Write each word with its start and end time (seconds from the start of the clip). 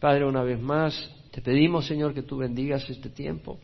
Padre, 0.00 0.24
una 0.24 0.42
vez 0.42 0.60
más, 0.60 1.10
te 1.32 1.42
pedimos, 1.42 1.86
Señor, 1.86 2.14
que 2.14 2.22
tú 2.22 2.36
bendigas 2.36 2.88
este 2.88 3.10
tiempo 3.10 3.58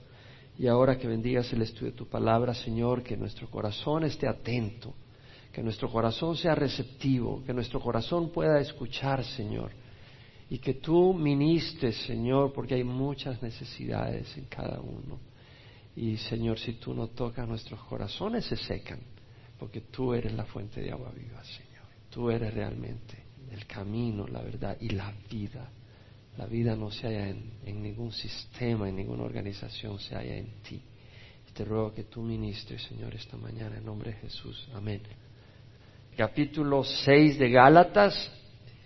y 0.58 0.66
ahora 0.66 0.98
que 0.98 1.06
bendigas 1.06 1.52
el 1.52 1.62
estudio 1.62 1.92
de 1.92 1.96
tu 1.96 2.06
palabra, 2.06 2.54
Señor, 2.54 3.02
que 3.02 3.16
nuestro 3.16 3.48
corazón 3.48 4.04
esté 4.04 4.26
atento, 4.26 4.94
que 5.52 5.62
nuestro 5.62 5.88
corazón 5.90 6.36
sea 6.36 6.56
receptivo, 6.56 7.42
que 7.44 7.52
nuestro 7.52 7.80
corazón 7.80 8.30
pueda 8.30 8.58
escuchar, 8.60 9.24
Señor, 9.24 9.70
y 10.50 10.58
que 10.58 10.74
tú 10.74 11.14
ministres, 11.14 11.96
Señor, 12.04 12.53
porque 12.53 12.75
hay 12.75 12.85
muchas 12.85 13.41
necesidades 13.41 14.37
en 14.37 14.46
cada 14.46 14.80
uno. 14.80 15.21
Y, 15.96 16.16
Señor, 16.16 16.59
si 16.59 16.75
tú 16.75 16.93
no 16.95 17.09
tocas, 17.09 17.48
nuestros 17.48 17.80
corazones 17.85 18.45
se 18.45 18.57
secan, 18.57 18.98
porque 19.57 19.82
tú 19.82 20.12
eres 20.12 20.32
la 20.32 20.45
fuente 20.45 20.80
de 20.80 20.91
agua 20.91 21.12
viva, 21.14 21.43
Señor. 21.45 21.85
Tú 22.11 22.29
eres 22.30 22.53
realmente 22.53 23.23
el 23.53 23.64
camino, 23.66 24.27
la 24.27 24.43
verdad 24.43 24.77
y 24.80 24.91
la 24.91 25.12
vida. 25.30 25.71
La 26.37 26.46
vida 26.46 26.75
no 26.75 26.91
se 26.91 27.07
halla 27.07 27.29
en, 27.29 27.82
ningún 27.82 28.11
sistema, 28.11 28.88
en 28.88 28.97
ninguna 28.97 29.23
organización, 29.23 29.98
se 30.01 30.16
halla 30.16 30.37
en 30.37 30.48
ti. 30.62 30.83
Te 31.52 31.65
ruego 31.65 31.95
que 31.95 32.02
tú 32.05 32.20
ministres, 32.20 32.83
Señor, 32.83 33.15
esta 33.15 33.37
mañana 33.37 33.77
en 33.77 33.84
nombre 33.84 34.11
de 34.11 34.16
Jesús. 34.16 34.69
Amén. 34.75 35.01
Capítulo 36.16 36.83
6 36.83 37.39
de 37.39 37.51
Gálatas, 37.51 38.33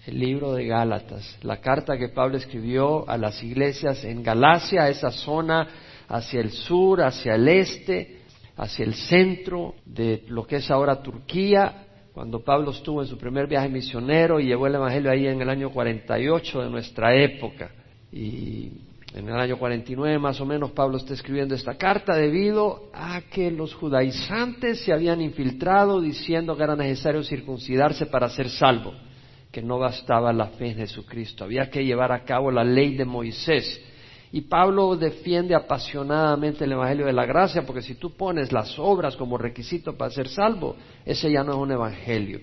el 0.07 0.19
libro 0.19 0.53
de 0.53 0.67
Gálatas, 0.67 1.39
la 1.41 1.63
carta 1.63 1.97
que 1.97 2.11
Pablo 2.11 2.37
escribió 2.37 3.09
a 3.09 3.17
las 3.17 3.43
iglesias 3.43 4.05
en 4.05 4.23
Galacia, 4.23 4.91
esa 4.91 5.11
zona 5.11 5.67
hacia 6.09 6.41
el 6.41 6.51
sur, 6.51 7.03
hacia 7.03 7.37
el 7.37 7.49
este, 7.49 8.19
hacia 8.59 8.85
el 8.85 8.95
centro 8.95 9.75
de 9.87 10.25
lo 10.29 10.47
que 10.47 10.57
es 10.57 10.71
ahora 10.71 11.03
Turquía, 11.03 11.88
cuando 12.19 12.41
Pablo 12.41 12.73
estuvo 12.73 13.01
en 13.01 13.07
su 13.07 13.17
primer 13.17 13.47
viaje 13.47 13.69
misionero 13.69 14.41
y 14.41 14.47
llevó 14.47 14.67
el 14.67 14.75
Evangelio 14.75 15.09
ahí 15.09 15.29
en 15.29 15.41
el 15.41 15.49
año 15.49 15.71
48 15.71 16.63
de 16.63 16.69
nuestra 16.69 17.15
época. 17.15 17.71
Y 18.11 18.73
en 19.15 19.29
el 19.29 19.37
año 19.37 19.57
49 19.57 20.19
más 20.19 20.41
o 20.41 20.45
menos 20.45 20.73
Pablo 20.73 20.97
está 20.97 21.15
escribiendo 21.15 21.55
esta 21.55 21.77
carta 21.77 22.17
debido 22.17 22.91
a 22.93 23.21
que 23.31 23.53
los 23.53 23.73
judaizantes 23.73 24.81
se 24.81 24.93
habían 24.93 25.21
infiltrado 25.21 26.01
diciendo 26.01 26.57
que 26.57 26.65
era 26.65 26.75
necesario 26.75 27.23
circuncidarse 27.23 28.07
para 28.07 28.29
ser 28.31 28.51
salvo, 28.51 28.95
que 29.53 29.63
no 29.63 29.79
bastaba 29.79 30.33
la 30.33 30.47
fe 30.47 30.71
en 30.71 30.79
Jesucristo, 30.79 31.45
había 31.45 31.71
que 31.71 31.85
llevar 31.85 32.11
a 32.11 32.25
cabo 32.25 32.51
la 32.51 32.65
ley 32.65 32.97
de 32.97 33.05
Moisés. 33.05 33.81
Y 34.31 34.43
Pablo 34.43 34.95
defiende 34.97 35.55
apasionadamente 35.55 36.65
el 36.65 36.73
Evangelio 36.73 37.07
de 37.07 37.13
la 37.13 37.25
Gracia, 37.25 37.65
porque 37.65 37.83
si 37.83 37.95
tú 37.95 38.15
pones 38.15 38.53
las 38.53 38.79
obras 38.79 39.17
como 39.17 39.39
requisito 39.39 39.97
para 39.97 40.11
ser 40.11 40.29
salvo, 40.29 40.77
ese 41.05 41.33
ya 41.33 41.43
no 41.43 41.53
es 41.53 41.59
un 41.59 41.73
Evangelio. 41.73 42.41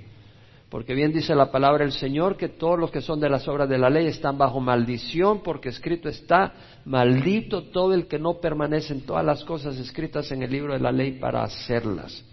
Porque 0.69 0.95
bien 0.95 1.13
dice 1.13 1.35
la 1.35 1.51
palabra 1.51 1.83
del 1.83 1.93
Señor 1.93 2.37
que 2.37 2.49
todos 2.49 2.79
los 2.79 2.89
que 2.89 3.01
son 3.01 3.19
de 3.19 3.29
las 3.29 3.47
obras 3.47 3.69
de 3.69 3.77
la 3.77 3.89
ley 3.89 4.07
están 4.07 4.37
bajo 4.37 4.59
maldición, 4.59 5.43
porque 5.43 5.69
escrito 5.69 6.09
está, 6.09 6.53
maldito 6.85 7.65
todo 7.65 7.93
el 7.93 8.07
que 8.07 8.17
no 8.17 8.39
permanece 8.39 8.93
en 8.93 9.05
todas 9.05 9.23
las 9.23 9.43
cosas 9.43 9.77
escritas 9.77 10.31
en 10.31 10.41
el 10.41 10.51
libro 10.51 10.73
de 10.73 10.79
la 10.79 10.91
ley 10.91 11.19
para 11.19 11.43
hacerlas. 11.43 12.25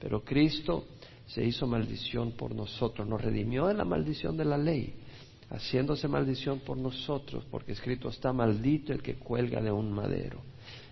Pero 0.00 0.22
Cristo 0.22 0.84
se 1.26 1.44
hizo 1.44 1.66
maldición 1.66 2.32
por 2.32 2.54
nosotros, 2.54 3.06
nos 3.06 3.20
redimió 3.20 3.66
de 3.66 3.74
la 3.74 3.84
maldición 3.84 4.36
de 4.36 4.44
la 4.44 4.58
ley 4.58 4.94
haciéndose 5.52 6.08
maldición 6.08 6.60
por 6.60 6.76
nosotros, 6.76 7.44
porque 7.50 7.72
escrito 7.72 8.08
está 8.08 8.32
maldito 8.32 8.92
el 8.92 9.02
que 9.02 9.14
cuelga 9.14 9.60
de 9.60 9.70
un 9.70 9.92
madero. 9.92 10.40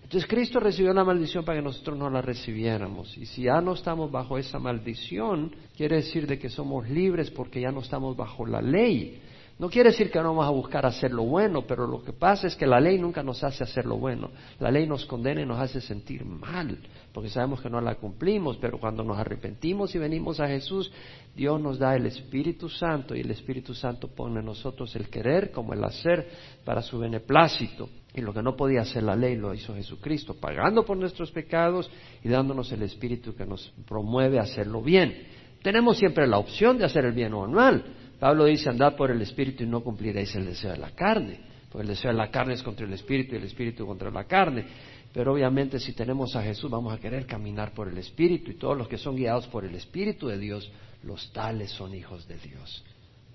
Entonces 0.03 0.29
Cristo 0.29 0.59
recibió 0.59 0.93
la 0.93 1.05
maldición 1.05 1.45
para 1.45 1.59
que 1.59 1.63
nosotros 1.63 1.97
no 1.97 2.09
la 2.09 2.21
recibiéramos. 2.21 3.17
Y 3.17 3.25
si 3.25 3.43
ya 3.43 3.61
no 3.61 3.73
estamos 3.73 4.11
bajo 4.11 4.37
esa 4.37 4.59
maldición, 4.59 5.55
quiere 5.75 5.97
decir 5.97 6.27
de 6.27 6.37
que 6.37 6.49
somos 6.49 6.89
libres 6.89 7.31
porque 7.31 7.61
ya 7.61 7.71
no 7.71 7.79
estamos 7.79 8.17
bajo 8.17 8.45
la 8.45 8.61
ley. 8.61 9.21
No 9.61 9.69
quiere 9.69 9.91
decir 9.91 10.09
que 10.09 10.17
no 10.17 10.29
vamos 10.29 10.47
a 10.47 10.49
buscar 10.49 10.87
hacer 10.87 11.11
lo 11.11 11.21
bueno, 11.21 11.67
pero 11.67 11.85
lo 11.85 12.03
que 12.03 12.13
pasa 12.13 12.47
es 12.47 12.55
que 12.55 12.65
la 12.65 12.79
ley 12.79 12.97
nunca 12.97 13.21
nos 13.21 13.43
hace 13.43 13.63
hacer 13.63 13.85
lo 13.85 13.97
bueno. 13.97 14.31
La 14.59 14.71
ley 14.71 14.87
nos 14.87 15.05
condena 15.05 15.39
y 15.39 15.45
nos 15.45 15.59
hace 15.59 15.79
sentir 15.79 16.25
mal, 16.25 16.79
porque 17.13 17.29
sabemos 17.29 17.61
que 17.61 17.69
no 17.69 17.79
la 17.79 17.93
cumplimos, 17.93 18.57
pero 18.57 18.79
cuando 18.79 19.03
nos 19.03 19.19
arrepentimos 19.19 19.93
y 19.93 19.99
venimos 19.99 20.39
a 20.39 20.47
Jesús, 20.47 20.91
Dios 21.35 21.61
nos 21.61 21.77
da 21.77 21.95
el 21.95 22.07
Espíritu 22.07 22.69
Santo 22.69 23.15
y 23.15 23.19
el 23.19 23.29
Espíritu 23.29 23.75
Santo 23.75 24.07
pone 24.07 24.39
en 24.39 24.47
nosotros 24.47 24.95
el 24.95 25.09
querer 25.09 25.51
como 25.51 25.73
el 25.73 25.83
hacer 25.83 26.27
para 26.65 26.81
su 26.81 26.97
beneplácito. 26.97 27.87
Y 28.15 28.21
lo 28.21 28.33
que 28.33 28.41
no 28.41 28.55
podía 28.55 28.81
hacer 28.81 29.03
la 29.03 29.15
ley 29.15 29.35
lo 29.35 29.53
hizo 29.53 29.75
Jesucristo, 29.75 30.33
pagando 30.33 30.83
por 30.83 30.97
nuestros 30.97 31.29
pecados 31.29 31.87
y 32.23 32.29
dándonos 32.29 32.71
el 32.71 32.81
Espíritu 32.81 33.35
que 33.35 33.45
nos 33.45 33.71
promueve 33.87 34.39
a 34.39 34.41
hacerlo 34.41 34.81
bien. 34.81 35.21
Tenemos 35.61 35.99
siempre 35.99 36.25
la 36.25 36.39
opción 36.39 36.79
de 36.79 36.85
hacer 36.85 37.05
el 37.05 37.11
bien 37.11 37.35
o 37.35 37.45
el 37.45 37.51
mal, 37.51 37.85
Pablo 38.21 38.45
dice, 38.45 38.69
andad 38.69 38.95
por 38.95 39.09
el 39.09 39.19
Espíritu 39.19 39.63
y 39.63 39.65
no 39.65 39.81
cumpliréis 39.81 40.35
el 40.35 40.45
deseo 40.45 40.73
de 40.73 40.77
la 40.77 40.91
carne, 40.91 41.39
porque 41.71 41.81
el 41.81 41.87
deseo 41.87 42.11
de 42.11 42.17
la 42.17 42.29
carne 42.29 42.53
es 42.53 42.61
contra 42.61 42.85
el 42.85 42.93
Espíritu 42.93 43.33
y 43.33 43.39
el 43.39 43.45
Espíritu 43.45 43.83
contra 43.87 44.11
la 44.11 44.25
carne. 44.25 44.63
Pero 45.11 45.33
obviamente 45.33 45.79
si 45.79 45.93
tenemos 45.93 46.35
a 46.35 46.43
Jesús 46.43 46.69
vamos 46.69 46.93
a 46.93 46.99
querer 46.99 47.25
caminar 47.25 47.73
por 47.73 47.87
el 47.87 47.97
Espíritu 47.97 48.51
y 48.51 48.59
todos 48.59 48.77
los 48.77 48.87
que 48.87 48.99
son 48.99 49.15
guiados 49.15 49.47
por 49.47 49.65
el 49.65 49.73
Espíritu 49.73 50.27
de 50.27 50.37
Dios, 50.37 50.71
los 51.01 51.33
tales 51.33 51.71
son 51.71 51.95
hijos 51.95 52.27
de 52.27 52.37
Dios. 52.37 52.83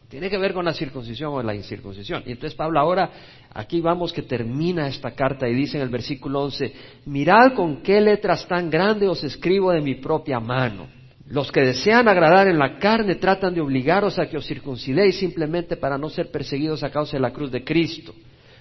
Tiene 0.09 0.31
que 0.31 0.39
ver 0.39 0.55
con 0.55 0.65
la 0.65 0.73
circuncisión 0.73 1.35
o 1.35 1.43
la 1.43 1.57
incircuncisión. 1.57 2.23
Y 2.25 2.31
entonces 2.31 2.57
Pablo 2.57 2.79
ahora, 2.79 3.11
aquí 3.53 3.81
vamos 3.81 4.13
que 4.13 4.23
termina 4.23 4.87
esta 4.87 5.17
carta 5.17 5.49
y 5.49 5.55
dice 5.57 5.79
en 5.79 5.83
el 5.83 5.89
versículo 5.89 6.43
11, 6.45 6.73
mirad 7.07 7.55
con 7.57 7.83
qué 7.83 8.01
letras 8.01 8.47
tan 8.47 8.71
grandes 8.71 9.09
os 9.09 9.25
escribo 9.25 9.73
de 9.73 9.81
mi 9.81 9.97
propia 9.97 10.39
mano. 10.39 10.87
Los 11.29 11.51
que 11.51 11.61
desean 11.61 12.07
agradar 12.07 12.47
en 12.47 12.59
la 12.59 12.79
carne 12.79 13.17
tratan 13.17 13.53
de 13.53 13.61
obligaros 13.61 14.19
a 14.19 14.29
que 14.29 14.37
os 14.37 14.47
circuncidéis 14.47 15.19
simplemente 15.19 15.77
para 15.77 15.99
no 15.99 16.09
ser 16.09 16.31
perseguidos 16.31 16.85
a 16.85 16.91
causa 16.91 17.17
de 17.17 17.21
la 17.21 17.33
cruz 17.33 17.51
de 17.51 17.65
Cristo. 17.65 18.15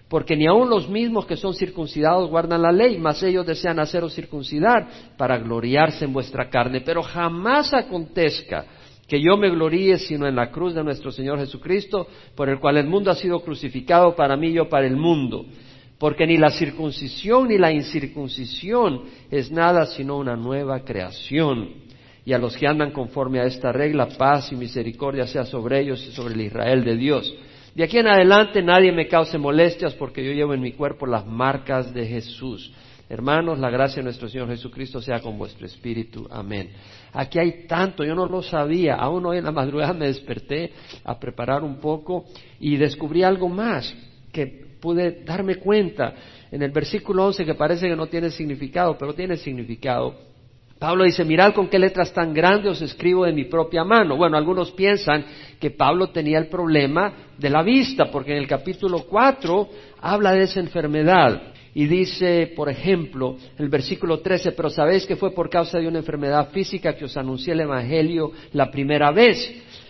Porque 0.10 0.36
ni 0.36 0.48
aun 0.48 0.70
los 0.70 0.90
mismos 0.90 1.26
que 1.26 1.38
son 1.38 1.54
circuncidados 1.54 2.30
guardan 2.30 2.64
la 2.64 2.72
ley, 2.72 2.98
mas 2.98 3.22
ellos 3.22 3.46
desean 3.46 3.80
haceros 3.80 4.14
circuncidar 4.14 4.88
para 5.18 5.38
gloriarse 5.38 6.06
en 6.06 6.14
vuestra 6.14 6.50
carne. 6.50 6.82
Pero 6.82 7.04
jamás 7.04 7.72
acontezca 7.74 8.66
que 9.08 9.22
yo 9.22 9.38
me 9.38 9.50
gloríe 9.52 10.00
sino 10.00 10.28
en 10.28 10.36
la 10.36 10.50
cruz 10.50 10.74
de 10.74 10.84
nuestro 10.84 11.12
Señor 11.12 11.38
Jesucristo, 11.38 12.08
por 12.36 12.50
el 12.50 12.60
cual 12.60 12.78
el 12.78 12.88
mundo 12.88 13.12
ha 13.12 13.16
sido 13.16 13.42
crucificado 13.42 14.16
para 14.16 14.36
mí 14.36 14.48
y 14.48 14.54
yo 14.54 14.70
para 14.70 14.88
el 14.88 14.96
mundo. 14.96 15.46
Porque 16.00 16.26
ni 16.26 16.38
la 16.38 16.50
circuncisión 16.50 17.48
ni 17.48 17.60
la 17.60 17.72
incircuncisión 17.72 19.04
es 19.30 19.52
nada 19.52 19.86
sino 19.86 20.18
una 20.18 20.36
nueva 20.36 20.84
creación 20.84 21.85
y 22.26 22.34
a 22.34 22.40
los 22.40 22.58
que 22.58 22.68
andan 22.68 22.92
conforme 22.92 23.40
a 23.40 23.46
esta 23.46 23.72
regla, 23.72 24.08
paz 24.18 24.52
y 24.52 24.56
misericordia 24.56 25.28
sea 25.28 25.46
sobre 25.46 25.80
ellos 25.80 26.06
y 26.08 26.12
sobre 26.12 26.34
el 26.34 26.42
Israel 26.42 26.84
de 26.84 26.98
Dios. 26.98 27.34
De 27.76 27.84
aquí 27.84 28.00
en 28.00 28.08
adelante 28.08 28.64
nadie 28.64 28.92
me 28.92 29.08
cause 29.08 29.38
molestias 29.38 29.94
porque 29.94 30.26
yo 30.26 30.32
llevo 30.32 30.54
en 30.54 30.62
mi 30.62 30.72
cuerpo 30.72 31.06
las 31.06 31.26
marcas 31.26 31.94
de 31.94 32.08
Jesús. 32.08 32.74
Hermanos, 33.08 33.60
la 33.60 33.70
gracia 33.70 33.98
de 33.98 34.06
nuestro 34.06 34.28
Señor 34.28 34.48
Jesucristo 34.48 35.00
sea 35.00 35.20
con 35.20 35.38
vuestro 35.38 35.68
espíritu. 35.68 36.28
Amén. 36.32 36.72
Aquí 37.14 37.38
hay 37.38 37.68
tanto, 37.68 38.04
yo 38.04 38.16
no 38.16 38.26
lo 38.26 38.42
sabía. 38.42 38.96
Aún 38.96 39.24
hoy 39.28 39.38
en 39.38 39.44
la 39.44 39.52
madrugada 39.52 39.94
me 39.94 40.08
desperté 40.08 40.72
a 41.04 41.20
preparar 41.20 41.64
un 41.64 41.76
poco 41.76 42.26
y 42.60 42.78
descubrí 42.78 43.22
algo 43.22 43.48
más 43.48 43.94
que 44.32 44.48
pude 44.82 45.24
darme 45.24 45.58
cuenta 45.58 46.16
en 46.52 46.64
el 46.64 46.72
versículo 46.72 47.26
11 47.28 47.46
que 47.46 47.54
parece 47.54 47.88
que 47.88 47.96
no 47.96 48.08
tiene 48.08 48.32
significado, 48.32 48.98
pero 48.98 49.14
tiene 49.14 49.38
significado. 49.38 50.16
Pablo 50.86 51.04
dice, 51.04 51.26
mirad 51.26 51.56
con 51.56 51.68
qué 51.68 51.80
letras 51.80 52.14
tan 52.14 52.32
grandes 52.32 52.74
os 52.74 52.82
escribo 52.84 53.26
de 53.26 53.34
mi 53.34 53.46
propia 53.46 53.84
mano. 53.84 54.18
Bueno, 54.18 54.38
algunos 54.38 54.70
piensan 54.70 55.26
que 55.60 55.72
Pablo 55.72 56.12
tenía 56.12 56.38
el 56.38 56.46
problema 56.46 57.12
de 57.40 57.50
la 57.50 57.64
vista, 57.64 58.12
porque 58.12 58.34
en 58.34 58.38
el 58.38 58.48
capítulo 58.48 59.00
4 59.10 59.68
habla 60.02 60.34
de 60.34 60.44
esa 60.44 60.60
enfermedad. 60.60 61.42
Y 61.74 61.88
dice, 61.88 62.54
por 62.56 62.70
ejemplo, 62.70 63.36
el 63.58 63.68
versículo 63.68 64.20
13, 64.20 64.52
pero 64.52 64.70
sabéis 64.70 65.08
que 65.08 65.16
fue 65.16 65.32
por 65.32 65.50
causa 65.50 65.80
de 65.80 65.88
una 65.88 65.98
enfermedad 65.98 66.52
física 66.52 66.96
que 66.96 67.06
os 67.06 67.18
anuncié 67.18 67.54
el 67.54 67.62
Evangelio 67.62 68.32
la 68.54 68.70
primera 68.70 69.10
vez 69.10 69.40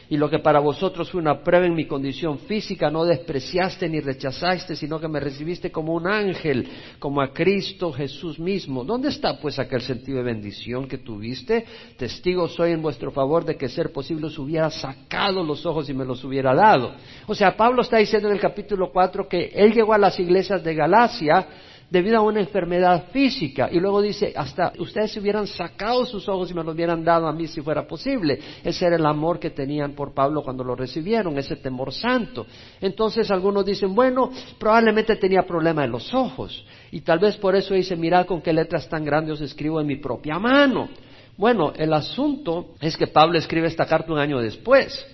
y 0.09 0.17
lo 0.17 0.29
que 0.29 0.39
para 0.39 0.59
vosotros 0.59 1.09
fue 1.09 1.21
una 1.21 1.43
prueba 1.43 1.66
en 1.66 1.73
mi 1.73 1.85
condición 1.85 2.39
física, 2.39 2.89
no 2.89 3.05
despreciaste 3.05 3.89
ni 3.89 3.99
rechazaste, 3.99 4.75
sino 4.75 4.99
que 4.99 5.07
me 5.07 5.19
recibiste 5.19 5.72
como 5.72 5.93
un 5.93 6.07
ángel, 6.07 6.67
como 6.99 7.22
a 7.22 7.34
Cristo 7.34 7.91
Jesús 7.91 8.40
mismo. 8.40 8.84
¿Dónde 8.84 9.09
está 9.09 9.40
pues 9.40 9.57
aquel 9.59 9.81
sentido 9.81 10.17
de 10.17 10.23
bendición 10.23 10.87
que 10.87 10.99
tuviste? 10.99 11.66
Testigo 11.97 12.47
soy 12.47 12.72
en 12.72 12.81
vuestro 12.81 13.11
favor 13.11 13.46
de 13.46 13.55
que 13.55 13.69
ser 13.69 13.91
posible 13.91 14.28
os 14.28 14.37
hubiera 14.37 14.69
sacado 14.69 15.43
los 15.43 15.66
ojos 15.66 15.90
y 15.90 15.93
me 15.93 16.05
los 16.05 16.23
hubiera 16.23 16.53
dado. 16.53 16.93
O 17.28 17.35
sea, 17.35 17.55
Pablo 17.55 17.81
está 17.81 17.97
diciendo 17.97 18.28
en 18.28 18.35
el 18.35 18.41
capítulo 18.41 18.91
4 18.91 19.28
que 19.28 19.51
él 19.53 19.73
llegó 19.73 19.93
a 19.93 19.97
las 19.97 20.19
iglesias 20.19 20.63
de 20.63 20.75
Galacia 20.75 21.47
debido 21.90 22.17
a 22.17 22.22
una 22.22 22.40
enfermedad 22.40 23.05
física. 23.11 23.70
Y 23.72 23.79
luego 23.79 24.02
dice, 24.02 24.34
hasta 24.35 24.73
ustedes 24.79 25.11
se 25.11 25.20
hubieran 25.20 25.47
sacado 25.47 26.05
sus 26.05 26.28
ojos 26.28 26.52
y 26.52 26.53
me 26.53 26.64
los 26.64 26.73
hubieran 26.73 27.03
dado 27.03 27.28
a 27.28 27.34
mí 27.34 27.47
si 27.47 27.61
fuera 27.61 27.87
posible. 27.87 28.40
Ese 28.64 28.85
era 28.85 28.96
el 28.96 29.05
amor 29.05 29.40
que 29.40 29.52
tenían 29.52 29.93
por 29.93 30.14
Pablo 30.14 30.43
cuando 30.43 30.64
lo 30.64 30.76
recibieron, 30.76 31.37
ese 31.37 31.55
temor 31.58 31.93
santo. 31.93 32.46
Entonces 32.82 33.29
algunos 33.32 33.66
dicen, 33.66 33.93
bueno, 33.93 34.32
probablemente 34.58 35.16
tenía 35.16 35.43
problema 35.43 35.85
en 35.85 35.91
los 35.91 36.14
ojos. 36.14 36.66
Y 36.91 37.02
tal 37.02 37.20
vez 37.20 37.37
por 37.37 37.55
eso 37.55 37.73
dice, 37.73 37.96
mirad 37.96 38.26
con 38.26 38.41
qué 38.41 38.53
letras 38.53 38.90
tan 38.90 39.03
grandes 39.05 39.35
os 39.35 39.41
escribo 39.41 39.79
en 39.79 39.87
mi 39.87 39.97
propia 39.97 40.40
mano. 40.40 40.90
Bueno, 41.37 41.73
el 41.76 41.91
asunto 41.93 42.76
es 42.79 42.96
que 42.96 43.08
Pablo 43.08 43.37
escribe 43.37 43.67
esta 43.67 43.85
carta 43.85 44.14
un 44.14 44.20
año 44.20 44.40
después. 44.40 45.05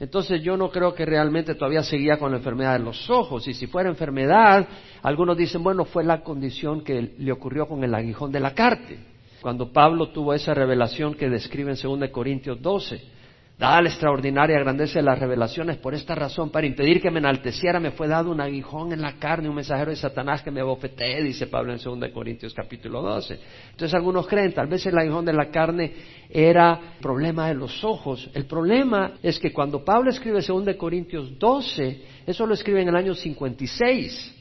Entonces 0.00 0.42
yo 0.42 0.56
no 0.56 0.70
creo 0.70 0.94
que 0.94 1.04
realmente 1.04 1.54
todavía 1.54 1.82
seguía 1.82 2.18
con 2.18 2.30
la 2.32 2.38
enfermedad 2.38 2.72
de 2.78 2.84
los 2.84 3.08
ojos. 3.10 3.46
Y 3.46 3.52
si 3.54 3.66
fuera 3.66 3.90
enfermedad, 3.90 4.66
algunos 5.02 5.36
dicen, 5.36 5.62
bueno, 5.62 5.84
fue 5.84 6.02
la 6.02 6.22
condición 6.22 6.82
que 6.82 7.14
le 7.18 7.30
ocurrió 7.30 7.68
con 7.68 7.84
el 7.84 7.94
aguijón 7.94 8.32
de 8.32 8.40
la 8.40 8.54
carne. 8.54 8.98
Cuando 9.42 9.72
Pablo 9.72 10.08
tuvo 10.08 10.32
esa 10.32 10.54
revelación 10.54 11.14
que 11.14 11.28
describe 11.28 11.72
en 11.72 12.00
2 12.00 12.10
Corintios 12.10 12.60
12 12.60 13.19
Dada 13.60 13.82
la 13.82 13.90
extraordinaria 13.90 14.58
grandeza 14.58 15.00
de 15.00 15.04
las 15.04 15.18
revelaciones, 15.18 15.76
por 15.76 15.92
esta 15.92 16.14
razón, 16.14 16.48
para 16.48 16.66
impedir 16.66 16.98
que 16.98 17.10
me 17.10 17.18
enalteciera, 17.18 17.78
me 17.78 17.90
fue 17.90 18.08
dado 18.08 18.30
un 18.30 18.40
aguijón 18.40 18.94
en 18.94 19.02
la 19.02 19.18
carne, 19.18 19.50
un 19.50 19.56
mensajero 19.56 19.90
de 19.90 19.98
Satanás 19.98 20.40
que 20.40 20.50
me 20.50 20.62
bofetee, 20.62 21.22
dice 21.22 21.46
Pablo 21.46 21.74
en 21.74 21.78
2 21.78 22.10
Corintios 22.10 22.54
capítulo 22.54 23.02
12. 23.02 23.38
Entonces 23.72 23.92
algunos 23.92 24.26
creen, 24.26 24.54
tal 24.54 24.66
vez 24.66 24.86
el 24.86 24.96
aguijón 24.96 25.26
de 25.26 25.34
la 25.34 25.50
carne 25.50 25.92
era 26.30 26.94
problema 27.02 27.48
de 27.48 27.54
los 27.54 27.84
ojos. 27.84 28.30
El 28.32 28.46
problema 28.46 29.18
es 29.22 29.38
que 29.38 29.52
cuando 29.52 29.84
Pablo 29.84 30.08
escribe 30.08 30.40
2 30.40 30.76
Corintios 30.76 31.38
12, 31.38 32.02
eso 32.26 32.46
lo 32.46 32.54
escribe 32.54 32.80
en 32.80 32.88
el 32.88 32.96
año 32.96 33.14
56. 33.14 34.36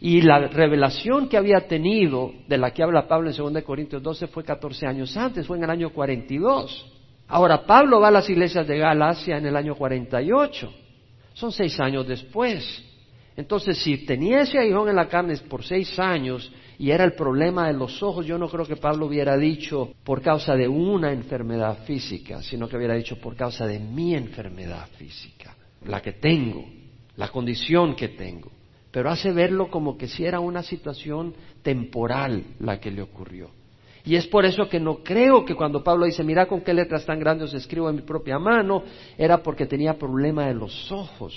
Y 0.00 0.22
la 0.22 0.48
revelación 0.48 1.28
que 1.28 1.36
había 1.36 1.68
tenido, 1.68 2.32
de 2.48 2.58
la 2.58 2.72
que 2.72 2.82
habla 2.82 3.06
Pablo 3.06 3.30
en 3.30 3.36
2 3.36 3.62
Corintios 3.62 4.02
12, 4.02 4.26
fue 4.26 4.42
14 4.42 4.88
años 4.88 5.16
antes, 5.16 5.46
fue 5.46 5.56
en 5.56 5.62
el 5.62 5.70
año 5.70 5.90
42. 5.90 6.95
Ahora, 7.28 7.66
Pablo 7.66 8.00
va 8.00 8.08
a 8.08 8.12
las 8.12 8.28
iglesias 8.30 8.66
de 8.66 8.78
Galacia 8.78 9.38
en 9.38 9.46
el 9.46 9.56
año 9.56 9.74
48. 9.74 10.72
Son 11.34 11.52
seis 11.52 11.78
años 11.80 12.06
después. 12.06 12.84
Entonces, 13.36 13.78
si 13.78 14.06
tenía 14.06 14.40
ese 14.40 14.58
aguijón 14.58 14.88
en 14.88 14.96
la 14.96 15.08
carne 15.08 15.36
por 15.48 15.62
seis 15.62 15.98
años 15.98 16.50
y 16.78 16.90
era 16.90 17.04
el 17.04 17.12
problema 17.12 17.66
de 17.66 17.74
los 17.74 18.02
ojos, 18.02 18.24
yo 18.24 18.38
no 18.38 18.48
creo 18.48 18.64
que 18.64 18.76
Pablo 18.76 19.06
hubiera 19.06 19.36
dicho 19.36 19.92
por 20.04 20.22
causa 20.22 20.54
de 20.54 20.68
una 20.68 21.12
enfermedad 21.12 21.84
física, 21.84 22.42
sino 22.42 22.68
que 22.68 22.76
hubiera 22.76 22.94
dicho 22.94 23.18
por 23.18 23.36
causa 23.36 23.66
de 23.66 23.78
mi 23.78 24.14
enfermedad 24.14 24.88
física, 24.96 25.54
la 25.84 26.00
que 26.00 26.12
tengo, 26.12 26.64
la 27.16 27.28
condición 27.28 27.94
que 27.94 28.08
tengo. 28.08 28.50
Pero 28.90 29.10
hace 29.10 29.32
verlo 29.32 29.68
como 29.68 29.98
que 29.98 30.08
si 30.08 30.24
era 30.24 30.40
una 30.40 30.62
situación 30.62 31.34
temporal 31.62 32.42
la 32.60 32.80
que 32.80 32.90
le 32.90 33.02
ocurrió. 33.02 33.50
Y 34.06 34.14
es 34.14 34.26
por 34.28 34.44
eso 34.46 34.68
que 34.68 34.78
no 34.78 35.02
creo 35.02 35.44
que 35.44 35.56
cuando 35.56 35.82
Pablo 35.82 36.06
dice, 36.06 36.22
mira 36.22 36.46
con 36.46 36.60
qué 36.60 36.72
letras 36.72 37.04
tan 37.04 37.18
grandes 37.18 37.52
escribo 37.52 37.90
en 37.90 37.96
mi 37.96 38.02
propia 38.02 38.38
mano, 38.38 38.84
era 39.18 39.42
porque 39.42 39.66
tenía 39.66 39.98
problema 39.98 40.46
de 40.46 40.54
los 40.54 40.92
ojos. 40.92 41.34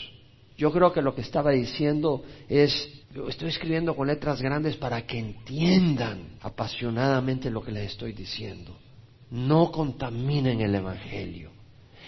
Yo 0.56 0.72
creo 0.72 0.94
que 0.94 1.02
lo 1.02 1.16
que 1.16 1.22
estaba 1.22 1.50
diciendo 1.50 2.22
es, 2.48 3.04
estoy 3.28 3.50
escribiendo 3.50 3.96
con 3.96 4.08
letras 4.08 4.40
grandes 4.40 4.78
para 4.78 5.02
que 5.08 5.18
entiendan 5.18 6.38
apasionadamente 6.42 7.50
lo 7.50 7.64
que 7.64 7.72
les 7.72 7.92
estoy 7.92 8.14
diciendo. 8.14 8.78
No 9.32 9.72
contaminen 9.72 10.62
el 10.62 10.76
Evangelio. 10.76 11.50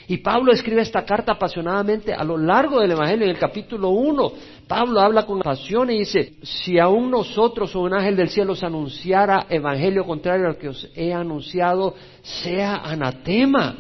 Y 0.08 0.18
Pablo 0.18 0.52
escribe 0.52 0.82
esta 0.82 1.06
carta 1.06 1.34
apasionadamente 1.34 2.14
a 2.14 2.24
lo 2.24 2.38
largo 2.38 2.80
del 2.80 2.92
Evangelio, 2.92 3.26
en 3.26 3.32
el 3.32 3.40
capítulo 3.40 3.90
1. 3.90 4.32
Pablo 4.68 5.00
habla 5.00 5.26
con 5.26 5.40
pasión 5.40 5.90
y 5.92 6.00
dice, 6.00 6.34
si 6.44 6.80
aún 6.80 7.12
nosotros 7.12 7.76
o 7.76 7.82
un 7.82 7.94
ángel 7.94 8.16
del 8.16 8.30
cielo 8.30 8.54
os 8.54 8.64
anunciara 8.64 9.46
evangelio 9.50 10.06
contrario 10.06 10.48
al 10.48 10.58
que 10.58 10.70
os 10.70 10.90
he 10.96 11.14
anunciado, 11.14 11.96
sea 12.22 12.78
anatema. 12.78 13.76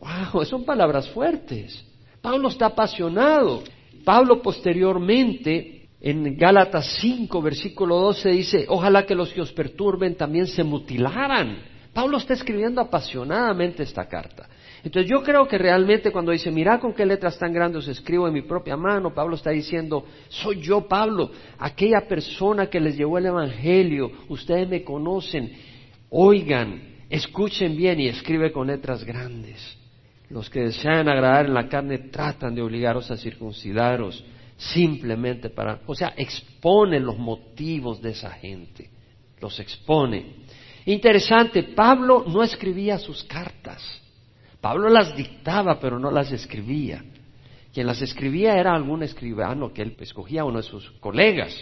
¡Wow! 0.00 0.44
Son 0.46 0.64
palabras 0.64 1.08
fuertes. 1.10 1.84
Pablo 2.20 2.48
está 2.48 2.66
apasionado. 2.66 3.62
Pablo 4.04 4.40
posteriormente, 4.40 5.88
en 6.00 6.36
Gálatas 6.36 6.98
5, 7.00 7.42
versículo 7.42 7.96
12, 7.96 8.28
dice, 8.30 8.66
ojalá 8.68 9.04
que 9.04 9.14
los 9.14 9.32
que 9.32 9.40
os 9.40 9.52
perturben 9.52 10.14
también 10.14 10.46
se 10.46 10.62
mutilaran. 10.62 11.58
Pablo 11.92 12.18
está 12.18 12.34
escribiendo 12.34 12.80
apasionadamente 12.80 13.82
esta 13.82 14.06
carta. 14.06 14.48
Entonces 14.88 15.10
yo 15.10 15.22
creo 15.22 15.46
que 15.46 15.58
realmente 15.58 16.10
cuando 16.10 16.32
dice, 16.32 16.50
mira 16.50 16.80
con 16.80 16.94
qué 16.94 17.04
letras 17.04 17.38
tan 17.38 17.52
grandes 17.52 17.86
escribo 17.88 18.26
en 18.26 18.32
mi 18.32 18.40
propia 18.40 18.74
mano, 18.74 19.12
Pablo 19.12 19.36
está 19.36 19.50
diciendo, 19.50 20.06
soy 20.30 20.62
yo 20.62 20.88
Pablo, 20.88 21.30
aquella 21.58 22.08
persona 22.08 22.68
que 22.70 22.80
les 22.80 22.96
llevó 22.96 23.18
el 23.18 23.26
Evangelio, 23.26 24.10
ustedes 24.30 24.66
me 24.66 24.84
conocen, 24.84 25.52
oigan, 26.08 26.80
escuchen 27.10 27.76
bien 27.76 28.00
y 28.00 28.08
escribe 28.08 28.50
con 28.50 28.68
letras 28.68 29.04
grandes. 29.04 29.76
Los 30.30 30.48
que 30.48 30.60
desean 30.60 31.06
agradar 31.06 31.44
en 31.44 31.52
la 31.52 31.68
carne 31.68 31.98
tratan 31.98 32.54
de 32.54 32.62
obligaros 32.62 33.10
a 33.10 33.18
circuncidaros 33.18 34.24
simplemente 34.56 35.50
para, 35.50 35.80
o 35.84 35.94
sea, 35.94 36.14
expone 36.16 36.98
los 36.98 37.18
motivos 37.18 38.00
de 38.00 38.12
esa 38.12 38.30
gente, 38.30 38.88
los 39.38 39.60
expone. 39.60 40.46
Interesante, 40.86 41.62
Pablo 41.62 42.24
no 42.26 42.42
escribía 42.42 42.96
sus 42.96 43.22
cartas. 43.24 44.07
Pablo 44.60 44.88
las 44.88 45.16
dictaba, 45.16 45.78
pero 45.78 45.98
no 45.98 46.10
las 46.10 46.32
escribía. 46.32 47.04
Quien 47.72 47.86
las 47.86 48.02
escribía 48.02 48.56
era 48.56 48.74
algún 48.74 49.02
escribano 49.02 49.72
que 49.72 49.82
él 49.82 49.96
escogía, 50.00 50.44
uno 50.44 50.58
de 50.58 50.64
sus 50.64 50.90
colegas, 51.00 51.54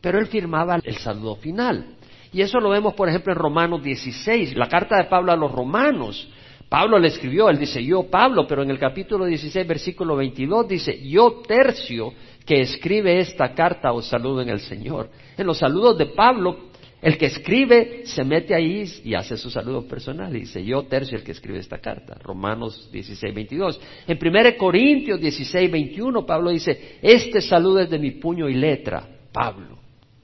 pero 0.00 0.18
él 0.18 0.26
firmaba 0.26 0.78
el 0.82 0.96
saludo 0.96 1.36
final. 1.36 1.96
Y 2.32 2.42
eso 2.42 2.58
lo 2.58 2.70
vemos, 2.70 2.94
por 2.94 3.08
ejemplo, 3.08 3.32
en 3.32 3.38
Romanos 3.38 3.82
16, 3.82 4.56
la 4.56 4.68
carta 4.68 4.96
de 4.96 5.04
Pablo 5.04 5.32
a 5.32 5.36
los 5.36 5.52
romanos. 5.52 6.28
Pablo 6.68 6.98
le 6.98 7.08
escribió, 7.08 7.48
él 7.48 7.58
dice 7.58 7.82
yo 7.84 8.10
Pablo, 8.10 8.46
pero 8.46 8.62
en 8.62 8.70
el 8.70 8.78
capítulo 8.78 9.26
16, 9.26 9.66
versículo 9.66 10.16
22 10.16 10.66
dice 10.66 11.08
yo 11.08 11.42
tercio 11.46 12.12
que 12.44 12.60
escribe 12.60 13.20
esta 13.20 13.54
carta 13.54 13.92
os 13.92 14.08
saludo 14.08 14.42
en 14.42 14.48
el 14.48 14.60
Señor. 14.60 15.08
En 15.36 15.46
los 15.46 15.58
saludos 15.58 15.96
de 15.96 16.06
Pablo 16.06 16.70
el 17.04 17.18
que 17.18 17.26
escribe 17.26 18.06
se 18.06 18.24
mete 18.24 18.54
ahí 18.54 18.82
y 19.04 19.12
hace 19.12 19.36
su 19.36 19.50
saludo 19.50 19.86
personal 19.86 20.32
dice, 20.32 20.64
yo 20.64 20.84
tercio 20.84 21.18
el 21.18 21.22
que 21.22 21.32
escribe 21.32 21.58
esta 21.58 21.76
carta. 21.76 22.14
Romanos 22.14 22.88
16, 22.90 23.34
22. 23.34 23.80
En 24.06 24.18
1 24.18 24.56
Corintios 24.56 25.20
16, 25.20 25.70
21, 25.70 26.24
Pablo 26.24 26.48
dice, 26.48 26.96
este 27.02 27.42
saludo 27.42 27.80
es 27.80 27.90
de 27.90 27.98
mi 27.98 28.12
puño 28.12 28.48
y 28.48 28.54
letra. 28.54 29.06
Pablo. 29.30 29.78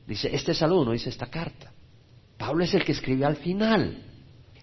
Dice, 0.06 0.34
este 0.34 0.54
saludo 0.54 0.86
no 0.86 0.92
dice 0.92 1.10
esta 1.10 1.26
carta. 1.26 1.70
Pablo 2.38 2.64
es 2.64 2.72
el 2.72 2.82
que 2.82 2.92
escribe 2.92 3.26
al 3.26 3.36
final. 3.36 4.02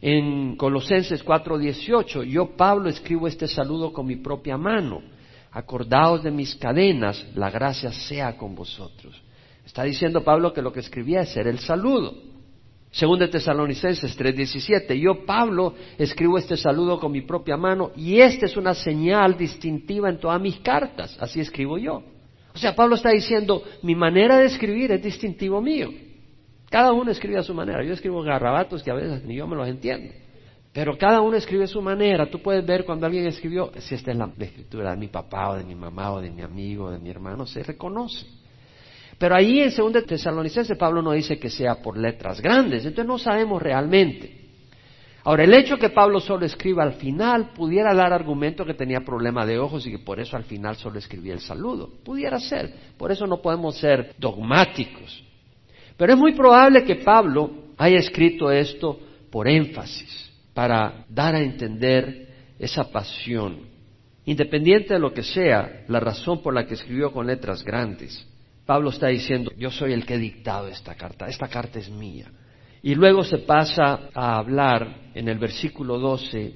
En 0.01 0.55
Colosenses 0.55 1.21
4, 1.21 1.59
18, 1.59 2.23
yo 2.23 2.57
Pablo 2.57 2.89
escribo 2.89 3.27
este 3.27 3.47
saludo 3.47 3.93
con 3.93 4.07
mi 4.07 4.15
propia 4.15 4.57
mano. 4.57 5.03
Acordaos 5.51 6.23
de 6.23 6.31
mis 6.31 6.55
cadenas, 6.55 7.23
la 7.35 7.51
gracia 7.51 7.91
sea 7.91 8.35
con 8.35 8.55
vosotros. 8.55 9.21
Está 9.67 9.83
diciendo 9.83 10.23
Pablo 10.23 10.53
que 10.53 10.61
lo 10.61 10.71
que 10.71 10.79
escribía 10.79 11.19
es 11.21 11.29
ser 11.33 11.45
el 11.45 11.59
saludo. 11.59 12.13
Según 12.89 13.19
de 13.19 13.27
Tesalonicenses 13.27 14.17
3:17, 14.17 14.97
yo 14.97 15.25
Pablo 15.25 15.73
escribo 15.97 16.37
este 16.37 16.55
saludo 16.55 17.01
con 17.01 17.11
mi 17.11 17.21
propia 17.21 17.57
mano 17.57 17.91
y 17.93 18.21
esta 18.21 18.45
es 18.45 18.55
una 18.55 18.73
señal 18.73 19.37
distintiva 19.37 20.09
en 20.09 20.19
todas 20.19 20.41
mis 20.41 20.57
cartas, 20.59 21.17
así 21.19 21.41
escribo 21.41 21.77
yo. 21.77 22.01
O 22.55 22.57
sea, 22.57 22.73
Pablo 22.73 22.95
está 22.95 23.09
diciendo, 23.09 23.61
mi 23.83 23.93
manera 23.93 24.37
de 24.37 24.45
escribir 24.45 24.93
es 24.93 25.03
distintivo 25.03 25.61
mío. 25.61 25.89
Cada 26.69 26.93
uno 26.93 27.11
escribe 27.11 27.37
a 27.37 27.43
su 27.43 27.53
manera. 27.53 27.83
Yo 27.83 27.91
escribo 27.91 28.23
garrabatos 28.23 28.81
que 28.81 28.89
a 28.89 28.95
veces 28.95 29.25
ni 29.25 29.35
yo 29.35 29.47
me 29.47 29.57
los 29.57 29.67
entiendo. 29.67 30.13
Pero 30.71 30.97
cada 30.97 31.19
uno 31.19 31.35
escribe 31.35 31.65
a 31.65 31.67
su 31.67 31.81
manera. 31.81 32.29
Tú 32.31 32.41
puedes 32.41 32.65
ver 32.65 32.85
cuando 32.85 33.05
alguien 33.05 33.27
escribió, 33.27 33.69
si 33.79 33.95
esta 33.95 34.11
es 34.11 34.17
la 34.17 34.31
escritura 34.39 34.91
de 34.91 34.97
mi 34.97 35.07
papá 35.07 35.49
o 35.49 35.55
de 35.55 35.65
mi 35.65 35.75
mamá 35.75 36.13
o 36.13 36.21
de 36.21 36.31
mi 36.31 36.41
amigo 36.41 36.85
o 36.85 36.91
de 36.91 36.99
mi 36.99 37.09
hermano, 37.09 37.45
se 37.45 37.63
reconoce. 37.63 38.25
Pero 39.17 39.35
ahí 39.35 39.61
en 39.61 39.71
2 39.75 40.05
Tesalonicenses 40.05 40.77
Pablo 40.77 41.01
no 41.01 41.11
dice 41.11 41.39
que 41.39 41.49
sea 41.49 41.75
por 41.75 41.97
letras 41.97 42.39
grandes, 42.41 42.85
entonces 42.85 43.07
no 43.07 43.17
sabemos 43.17 43.61
realmente. 43.61 44.47
Ahora, 45.23 45.43
el 45.43 45.53
hecho 45.53 45.77
que 45.77 45.89
Pablo 45.89 46.21
solo 46.21 46.45
escriba 46.45 46.83
al 46.83 46.93
final 46.93 47.49
pudiera 47.49 47.93
dar 47.93 48.13
argumento 48.13 48.63
que 48.63 48.73
tenía 48.73 49.01
problema 49.01 49.45
de 49.45 49.59
ojos 49.59 49.85
y 49.85 49.91
que 49.91 49.99
por 49.99 50.21
eso 50.21 50.37
al 50.37 50.45
final 50.45 50.77
solo 50.77 50.99
escribía 50.99 51.33
el 51.33 51.41
saludo. 51.41 51.89
Pudiera 52.05 52.39
ser, 52.39 52.73
por 52.97 53.11
eso 53.11 53.27
no 53.27 53.41
podemos 53.41 53.77
ser 53.77 54.13
dogmáticos. 54.17 55.21
Pero 55.97 56.13
es 56.13 56.17
muy 56.17 56.33
probable 56.33 56.85
que 56.85 56.95
Pablo 56.95 57.51
haya 57.77 57.97
escrito 57.97 58.49
esto 58.51 58.99
por 59.29 59.49
énfasis, 59.49 60.31
para 60.53 61.05
dar 61.09 61.35
a 61.35 61.41
entender 61.41 62.29
esa 62.57 62.89
pasión. 62.89 63.67
Independiente 64.23 64.93
de 64.93 64.99
lo 64.99 65.11
que 65.11 65.23
sea, 65.23 65.83
la 65.89 65.99
razón 65.99 66.41
por 66.41 66.53
la 66.53 66.65
que 66.65 66.75
escribió 66.75 67.11
con 67.11 67.27
letras 67.27 67.63
grandes. 67.63 68.25
Pablo 68.67 68.89
está 68.89 69.07
diciendo, 69.07 69.51
yo 69.57 69.71
soy 69.71 69.93
el 69.93 70.05
que 70.05 70.15
he 70.15 70.19
dictado 70.19 70.67
esta 70.67 70.93
carta, 70.93 71.27
esta 71.27 71.47
carta 71.47 71.79
es 71.79 71.89
mía. 71.89 72.29
Y 72.83 72.95
luego 72.95 73.23
se 73.23 73.37
pasa 73.39 74.09
a 74.13 74.37
hablar 74.37 75.09
en 75.15 75.29
el 75.29 75.39
versículo 75.39 75.97
12 75.97 76.53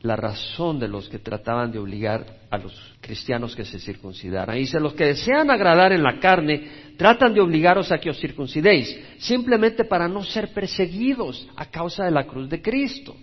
la 0.00 0.16
razón 0.16 0.78
de 0.78 0.88
los 0.88 1.06
que 1.08 1.18
trataban 1.18 1.70
de 1.70 1.78
obligar 1.78 2.24
a 2.50 2.56
los 2.56 2.74
cristianos 3.00 3.54
que 3.54 3.66
se 3.66 3.78
circuncidaran. 3.78 4.56
Y 4.56 4.60
dice, 4.60 4.80
los 4.80 4.94
que 4.94 5.04
desean 5.04 5.50
agradar 5.50 5.92
en 5.92 6.02
la 6.02 6.18
carne 6.18 6.94
tratan 6.96 7.34
de 7.34 7.42
obligaros 7.42 7.92
a 7.92 7.98
que 7.98 8.08
os 8.08 8.18
circuncidéis, 8.18 8.98
simplemente 9.18 9.84
para 9.84 10.08
no 10.08 10.22
ser 10.24 10.52
perseguidos 10.54 11.46
a 11.56 11.66
causa 11.66 12.04
de 12.04 12.10
la 12.10 12.26
cruz 12.26 12.48
de 12.48 12.62
Cristo. 12.62 13.14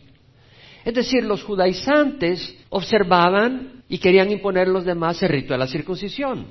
Es 0.85 0.93
decir, 0.93 1.23
los 1.23 1.43
judaizantes 1.43 2.55
observaban 2.69 3.83
y 3.89 3.97
querían 3.97 4.31
imponer 4.31 4.67
a 4.67 4.71
los 4.71 4.85
demás 4.85 5.21
el 5.23 5.29
rito 5.29 5.53
de 5.53 5.59
la 5.59 5.67
circuncisión. 5.67 6.47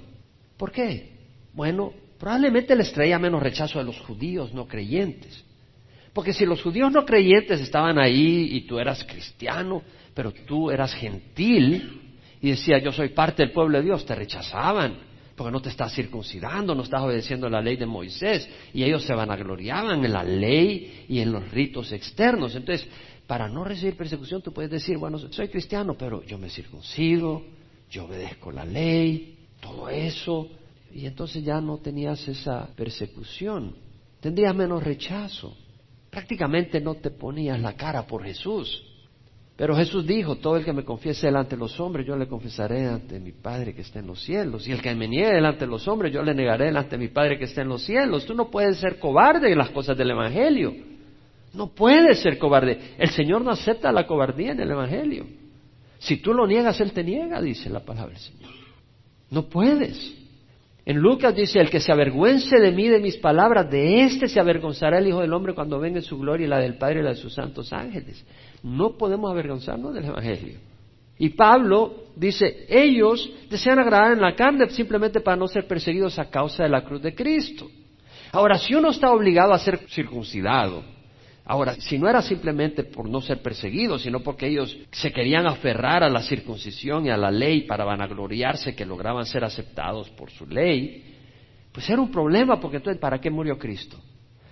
¿Por 0.57 0.73
qué? 0.73 1.20
Bueno, 1.53 1.93
probablemente 2.19 2.77
les 2.77 2.93
traía 2.93 3.19
menos 3.19 3.43
rechazo 3.43 3.81
a 3.81 3.83
los 3.83 3.99
judíos 4.01 4.53
no 4.55 4.67
creyentes. 4.67 5.45
Porque 6.13 6.33
si 6.33 6.45
los 6.45 6.63
judíos 6.63 6.91
no 6.93 7.05
creyentes 7.05 7.61
estaban 7.61 7.99
ahí 7.99 8.49
y 8.53 8.63
tú 8.63 8.79
eras 8.79 9.05
cristiano, 9.05 9.83
pero 10.15 10.33
tú 10.33 10.71
eras 10.71 10.93
gentil 10.95 12.01
y 12.41 12.51
decía 12.51 12.79
yo 12.79 12.91
soy 12.93 13.11
parte 13.11 13.43
del 13.43 13.53
pueblo 13.53 13.79
de 13.79 13.85
Dios, 13.85 14.05
te 14.05 14.15
rechazaban, 14.15 14.99
porque 15.37 15.53
no 15.53 15.63
te 15.63 15.69
estás 15.69 15.95
circuncidando, 15.95 16.75
no 16.75 16.83
estás 16.83 17.03
obedeciendo 17.03 17.49
la 17.49 17.61
ley 17.61 17.77
de 17.77 17.87
Moisés, 17.87 18.49
y 18.75 18.83
ellos 18.83 19.05
se 19.05 19.15
vanagloriaban 19.15 20.05
en 20.05 20.13
la 20.13 20.25
ley 20.25 21.05
y 21.09 21.21
en 21.21 21.33
los 21.33 21.51
ritos 21.51 21.93
externos. 21.93 22.55
Entonces, 22.57 22.89
para 23.27 23.49
no 23.49 23.65
recibir 23.65 23.97
persecución, 23.97 24.43
tú 24.43 24.53
puedes 24.53 24.71
decir, 24.71 24.99
bueno, 24.99 25.19
soy 25.19 25.49
cristiano, 25.49 25.95
pero 25.97 26.25
yo 26.25 26.37
me 26.39 26.51
circuncido, 26.51 27.43
yo 27.91 28.05
obedezco 28.07 28.51
la 28.51 28.65
ley, 28.65 29.37
todo 29.61 29.89
eso, 29.89 30.49
y 30.93 31.07
entonces 31.07 31.45
ya 31.45 31.61
no 31.61 31.79
tenías 31.79 32.27
esa 32.29 32.69
persecución, 32.77 33.75
tendrías 34.21 34.55
menos 34.55 34.83
rechazo, 34.83 35.57
prácticamente 36.11 36.81
no 36.81 36.95
te 36.95 37.11
ponías 37.11 37.61
la 37.61 37.75
cara 37.75 38.07
por 38.07 38.25
Jesús. 38.25 38.85
Pero 39.57 39.77
Jesús 39.77 40.07
dijo, 40.07 40.37
todo 40.37 40.57
el 40.57 40.65
que 40.65 40.73
me 40.73 40.85
confiese 40.85 41.27
delante 41.27 41.55
de 41.55 41.61
los 41.61 41.79
hombres, 41.79 42.07
yo 42.07 42.17
le 42.17 42.27
confesaré 42.27 42.87
ante 42.87 43.21
mi 43.21 43.33
Padre 43.33 43.75
que 43.75 43.83
está 43.83 43.99
en 43.99 44.07
los 44.07 44.23
cielos. 44.23 44.67
Y 44.67 44.73
el 44.73 44.81
que 44.81 44.95
me 44.95 45.07
niegue 45.07 45.35
delante 45.35 45.67
de 45.67 45.71
los 45.71 45.87
hombres, 45.87 46.15
yo 46.15 46.23
le 46.23 46.35
negaré 46.35 46.65
delante 46.65 46.93
de 46.93 46.99
mi 46.99 47.09
Padre 47.09 47.39
que 47.39 47.45
está 47.45 47.61
en 47.61 47.69
los 47.69 47.83
cielos. 47.83 48.25
Tú 48.25 48.33
no 48.33 48.51
puedes 48.51 48.79
ser 48.79 48.99
cobarde 48.99 49.53
en 49.53 49.59
las 49.59 49.69
cosas 49.69 49.99
del 49.99 50.13
Evangelio. 50.13 50.75
No 51.53 51.75
puedes 51.75 52.23
ser 52.23 52.39
cobarde. 52.39 52.95
El 52.97 53.11
Señor 53.11 53.43
no 53.43 53.51
acepta 53.51 53.93
la 53.93 54.07
cobardía 54.07 54.53
en 54.53 54.61
el 54.61 54.71
Evangelio. 54.71 55.27
Si 55.99 56.17
tú 56.17 56.33
lo 56.33 56.47
niegas, 56.47 56.81
Él 56.81 56.93
te 56.93 57.05
niega, 57.05 57.43
dice 57.43 57.69
la 57.69 57.81
palabra 57.81 58.15
del 58.15 58.23
Señor. 58.23 58.51
No 59.29 59.43
puedes. 59.43 60.20
En 60.87 60.97
Lucas 60.99 61.35
dice, 61.35 61.61
el 61.61 61.71
que 61.71 61.81
se 61.81 61.93
avergüence 61.93 62.59
de 62.59 62.73
mí, 62.73 62.89
de 62.89 63.01
mis 63.01 63.17
palabras, 63.19 63.71
de 63.71 64.03
éste 64.03 64.29
se 64.29 64.41
avergonzará 64.41 64.99
el 64.99 65.09
Hijo 65.09 65.21
del 65.21 65.33
Hombre 65.33 65.55
cuando 65.55 65.79
venga 65.79 65.99
en 65.99 66.05
su 66.05 66.19
gloria 66.19 66.47
y 66.47 66.49
la 66.49 66.59
del 66.59 66.79
Padre 66.79 67.01
y 67.01 67.03
la 67.03 67.11
de 67.11 67.17
sus 67.17 67.35
santos 67.35 67.73
ángeles. 67.73 68.25
No 68.63 68.97
podemos 68.97 69.31
avergonzarnos 69.31 69.95
del 69.95 70.07
Evangelio. 70.07 70.59
Y 71.19 71.31
Pablo 71.31 72.05
dice, 72.17 72.65
ellos 72.69 73.31
desean 73.51 73.79
agradar 73.79 74.13
en 74.13 74.23
la 74.23 74.35
carne 74.35 74.71
simplemente 74.71 75.21
para 75.21 75.37
no 75.37 75.49
ser 75.49 75.67
perseguidos 75.67 76.19
a 76.19 76.31
causa 76.31 76.63
de 76.63 76.71
la 76.71 76.83
cruz 76.83 77.03
de 77.03 77.15
Cristo. 77.15 77.69
Ahora, 78.33 78.57
si 78.57 78.75
uno 78.75 78.89
está 78.89 79.13
obligado 79.13 79.53
a 79.53 79.59
ser 79.59 79.81
circuncidado, 79.89 80.83
ahora, 81.45 81.75
si 81.75 81.99
no 81.99 82.09
era 82.09 82.23
simplemente 82.23 82.85
por 82.85 83.09
no 83.09 83.21
ser 83.21 83.43
perseguido, 83.43 83.99
sino 83.99 84.21
porque 84.21 84.47
ellos 84.47 84.77
se 84.93 85.13
querían 85.13 85.47
aferrar 85.47 86.03
a 86.03 86.11
la 86.11 86.23
circuncisión 86.23 87.07
y 87.07 87.11
a 87.11 87.17
la 87.17 87.31
ley 87.31 87.63
para 87.63 87.85
vanagloriarse 87.85 88.75
que 88.75 88.87
lograban 88.87 89.27
ser 89.27 89.45
aceptados 89.45 90.09
por 90.11 90.31
su 90.31 90.47
ley, 90.47 91.05
pues 91.73 91.89
era 91.89 92.01
un 92.01 92.11
problema 92.11 92.61
porque 92.61 92.79
entonces, 92.79 93.01
¿para 93.01 93.21
qué 93.21 93.31
murió 93.31 93.59
Cristo? 93.59 93.99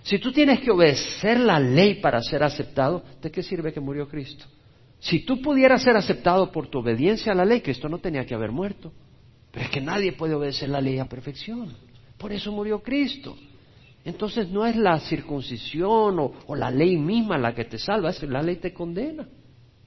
Si 0.03 0.17
tú 0.19 0.31
tienes 0.31 0.61
que 0.61 0.71
obedecer 0.71 1.39
la 1.39 1.59
ley 1.59 1.95
para 1.95 2.21
ser 2.21 2.43
aceptado, 2.43 3.03
¿de 3.21 3.29
qué 3.29 3.43
sirve 3.43 3.73
que 3.73 3.79
murió 3.79 4.07
Cristo? 4.07 4.45
Si 4.99 5.19
tú 5.19 5.41
pudieras 5.41 5.81
ser 5.81 5.95
aceptado 5.95 6.51
por 6.51 6.67
tu 6.67 6.79
obediencia 6.79 7.31
a 7.31 7.35
la 7.35 7.45
ley, 7.45 7.61
Cristo 7.61 7.87
no 7.87 7.99
tenía 7.99 8.25
que 8.25 8.33
haber 8.33 8.51
muerto. 8.51 8.91
Pero 9.51 9.65
es 9.65 9.71
que 9.71 9.81
nadie 9.81 10.13
puede 10.13 10.35
obedecer 10.35 10.69
la 10.69 10.81
ley 10.81 10.99
a 10.99 11.05
perfección. 11.05 11.73
Por 12.17 12.31
eso 12.31 12.51
murió 12.51 12.81
Cristo. 12.81 13.37
Entonces 14.05 14.49
no 14.49 14.65
es 14.65 14.75
la 14.75 14.99
circuncisión 14.99 16.19
o, 16.19 16.55
la 16.55 16.71
ley 16.71 16.97
misma 16.97 17.37
la 17.37 17.53
que 17.53 17.65
te 17.65 17.77
salva, 17.77 18.09
es 18.09 18.23
la 18.23 18.41
ley 18.41 18.57
te 18.57 18.73
condena. 18.73 19.27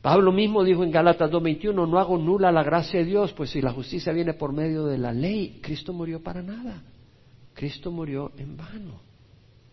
Pablo 0.01 0.33
mismo 0.33 0.65
dijo 0.65 0.83
en 0.83 0.91
Gálatas 0.91 1.31
2.21, 1.31 1.89
no 1.89 1.99
hago 1.99 2.19
nula 2.19 2.51
la 2.51 2.63
gracia 2.63 3.01
de 3.01 3.07
Dios, 3.07 3.33
pues 3.33 3.51
si 3.51 3.61
la 3.63 3.73
justicia 3.73 4.13
viene 4.13 4.35
por 4.35 4.53
medio 4.53 4.85
de 4.87 4.99
la 4.99 5.13
ley, 5.13 5.61
Cristo 5.63 5.93
murió 5.93 6.23
para 6.23 6.43
nada. 6.43 6.83
Cristo 7.55 7.91
murió 7.91 8.33
en 8.37 8.57
vano. 8.57 9.13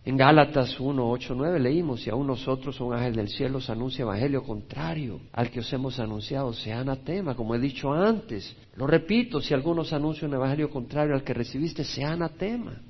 En 0.06 0.16
Gálatas 0.16 0.80
1, 0.80 1.10
8, 1.10 1.34
9 1.36 1.60
leímos, 1.60 2.08
y 2.08 2.10
aún 2.10 2.28
nosotros, 2.28 2.80
un 2.80 2.94
ángel 2.94 3.16
del 3.16 3.28
cielo, 3.28 3.58
os 3.58 3.70
anuncia 3.70 4.04
evangelio 4.04 4.44
contrario 4.44 5.20
al 5.34 5.50
que 5.50 5.60
os 5.60 5.74
hemos 5.74 6.00
anunciado, 6.00 6.54
sea 6.54 6.80
anatema, 6.80 7.36
como 7.36 7.54
he 7.54 7.60
dicho 7.60 7.92
antes. 7.92 8.56
Lo 8.76 8.88
repito, 8.88 9.42
si 9.42 9.54
algunos 9.54 9.92
anuncian 9.92 10.32
un 10.32 10.38
evangelio 10.38 10.70
contrario 10.70 11.16
al 11.16 11.24
que 11.24 11.34
recibiste, 11.34 11.84
sea 11.84 12.14
anatema. 12.14 12.82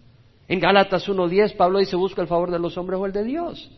En 0.50 0.60
Gálatas 0.60 1.08
1.10 1.08 1.56
Pablo 1.56 1.78
dice, 1.78 1.96
busco 1.96 2.22
el 2.22 2.28
favor 2.28 2.50
de 2.50 2.58
los 2.58 2.76
hombres 2.76 3.00
o 3.00 3.06
el 3.06 3.12
de 3.12 3.24
Dios. 3.24 3.72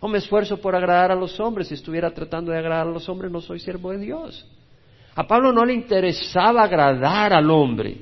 O 0.00 0.06
me 0.06 0.18
esfuerzo 0.18 0.58
por 0.58 0.76
agradar 0.76 1.10
a 1.10 1.14
los 1.14 1.40
hombres. 1.40 1.68
Si 1.68 1.74
estuviera 1.74 2.10
tratando 2.12 2.52
de 2.52 2.58
agradar 2.58 2.86
a 2.86 2.90
los 2.90 3.08
hombres, 3.08 3.32
no 3.32 3.40
soy 3.40 3.58
siervo 3.58 3.90
de 3.90 3.98
Dios. 3.98 4.46
A 5.14 5.26
Pablo 5.26 5.50
no 5.50 5.64
le 5.64 5.72
interesaba 5.72 6.62
agradar 6.62 7.32
al 7.32 7.50
hombre. 7.50 7.96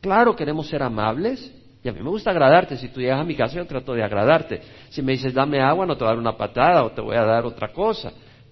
Claro, 0.00 0.34
queremos 0.34 0.66
ser 0.68 0.82
amables, 0.82 1.54
y 1.82 1.88
a 1.88 1.92
mí 1.92 2.00
me 2.00 2.08
gusta 2.08 2.30
agradarte. 2.30 2.78
Si 2.78 2.88
tú 2.88 3.00
llegas 3.00 3.20
a 3.20 3.24
mi 3.24 3.36
casa, 3.36 3.56
yo 3.56 3.66
trato 3.66 3.92
de 3.92 4.02
agradarte. 4.02 4.62
Si 4.88 5.02
me 5.02 5.12
dices, 5.12 5.34
dame 5.34 5.60
agua, 5.60 5.84
no 5.84 5.96
te 5.96 6.04
voy 6.04 6.08
a 6.08 6.14
dar 6.14 6.18
una 6.18 6.36
patada 6.36 6.82
o 6.82 6.92
te 6.92 7.02
voy 7.02 7.16
a 7.16 7.24
dar 7.24 7.44
otra 7.44 7.68
cosa. 7.72 8.10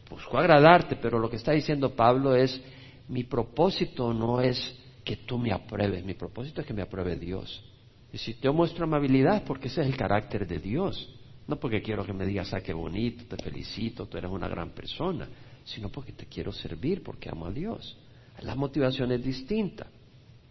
Busco 0.08 0.36
agradarte, 0.36 0.96
pero 0.96 1.18
lo 1.18 1.30
que 1.30 1.36
está 1.36 1.52
diciendo 1.52 1.94
Pablo 1.94 2.34
es, 2.34 2.62
mi 3.08 3.24
propósito 3.24 4.12
no 4.12 4.42
es 4.42 4.78
que 5.02 5.16
tú 5.16 5.38
me 5.38 5.50
apruebes, 5.50 6.04
mi 6.04 6.12
propósito 6.12 6.60
es 6.60 6.66
que 6.66 6.74
me 6.74 6.82
apruebe 6.82 7.16
Dios. 7.16 7.64
Y 8.12 8.18
si 8.18 8.34
te 8.34 8.50
muestro 8.50 8.84
amabilidad, 8.84 9.44
porque 9.44 9.68
ese 9.68 9.80
es 9.80 9.86
el 9.86 9.96
carácter 9.96 10.46
de 10.46 10.58
Dios. 10.58 11.08
No 11.46 11.56
porque 11.56 11.82
quiero 11.82 12.04
que 12.04 12.12
me 12.12 12.26
digas, 12.26 12.52
ah, 12.52 12.60
qué 12.60 12.72
bonito, 12.72 13.24
te 13.24 13.42
felicito, 13.42 14.06
tú 14.06 14.18
eres 14.18 14.30
una 14.30 14.48
gran 14.48 14.70
persona, 14.70 15.28
sino 15.64 15.88
porque 15.88 16.12
te 16.12 16.26
quiero 16.26 16.52
servir, 16.52 17.02
porque 17.02 17.30
amo 17.30 17.46
a 17.46 17.50
Dios. 17.50 17.96
La 18.42 18.54
motivación 18.54 19.12
es 19.12 19.24
distinta. 19.24 19.86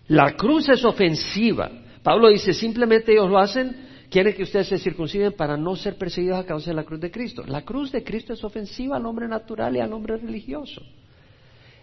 La 0.08 0.36
cruz 0.36 0.70
es 0.70 0.84
ofensiva. 0.84 1.70
Pablo 2.04 2.30
dice, 2.30 2.54
simplemente 2.54 3.12
ellos 3.12 3.30
lo 3.30 3.38
hacen, 3.38 4.08
quieren 4.10 4.34
que 4.34 4.44
ustedes 4.44 4.68
se 4.68 4.80
circunciden 4.80 5.34
para 5.34 5.56
no 5.56 5.76
ser 5.76 5.98
perseguidos 5.98 6.40
a 6.40 6.46
causa 6.46 6.72
de 6.72 6.76
la 6.76 6.84
cruz 6.84 7.00
de 7.00 7.12
Cristo. 7.12 7.44
La 7.46 7.62
cruz 7.62 7.92
de 7.92 8.04
Cristo 8.04 8.34
es 8.34 8.44
ofensiva 8.44 8.98
al 8.98 9.06
hombre 9.06 9.28
natural 9.28 9.76
y 9.76 9.80
al 9.80 9.94
hombre 9.94 10.18
religioso. 10.18 10.82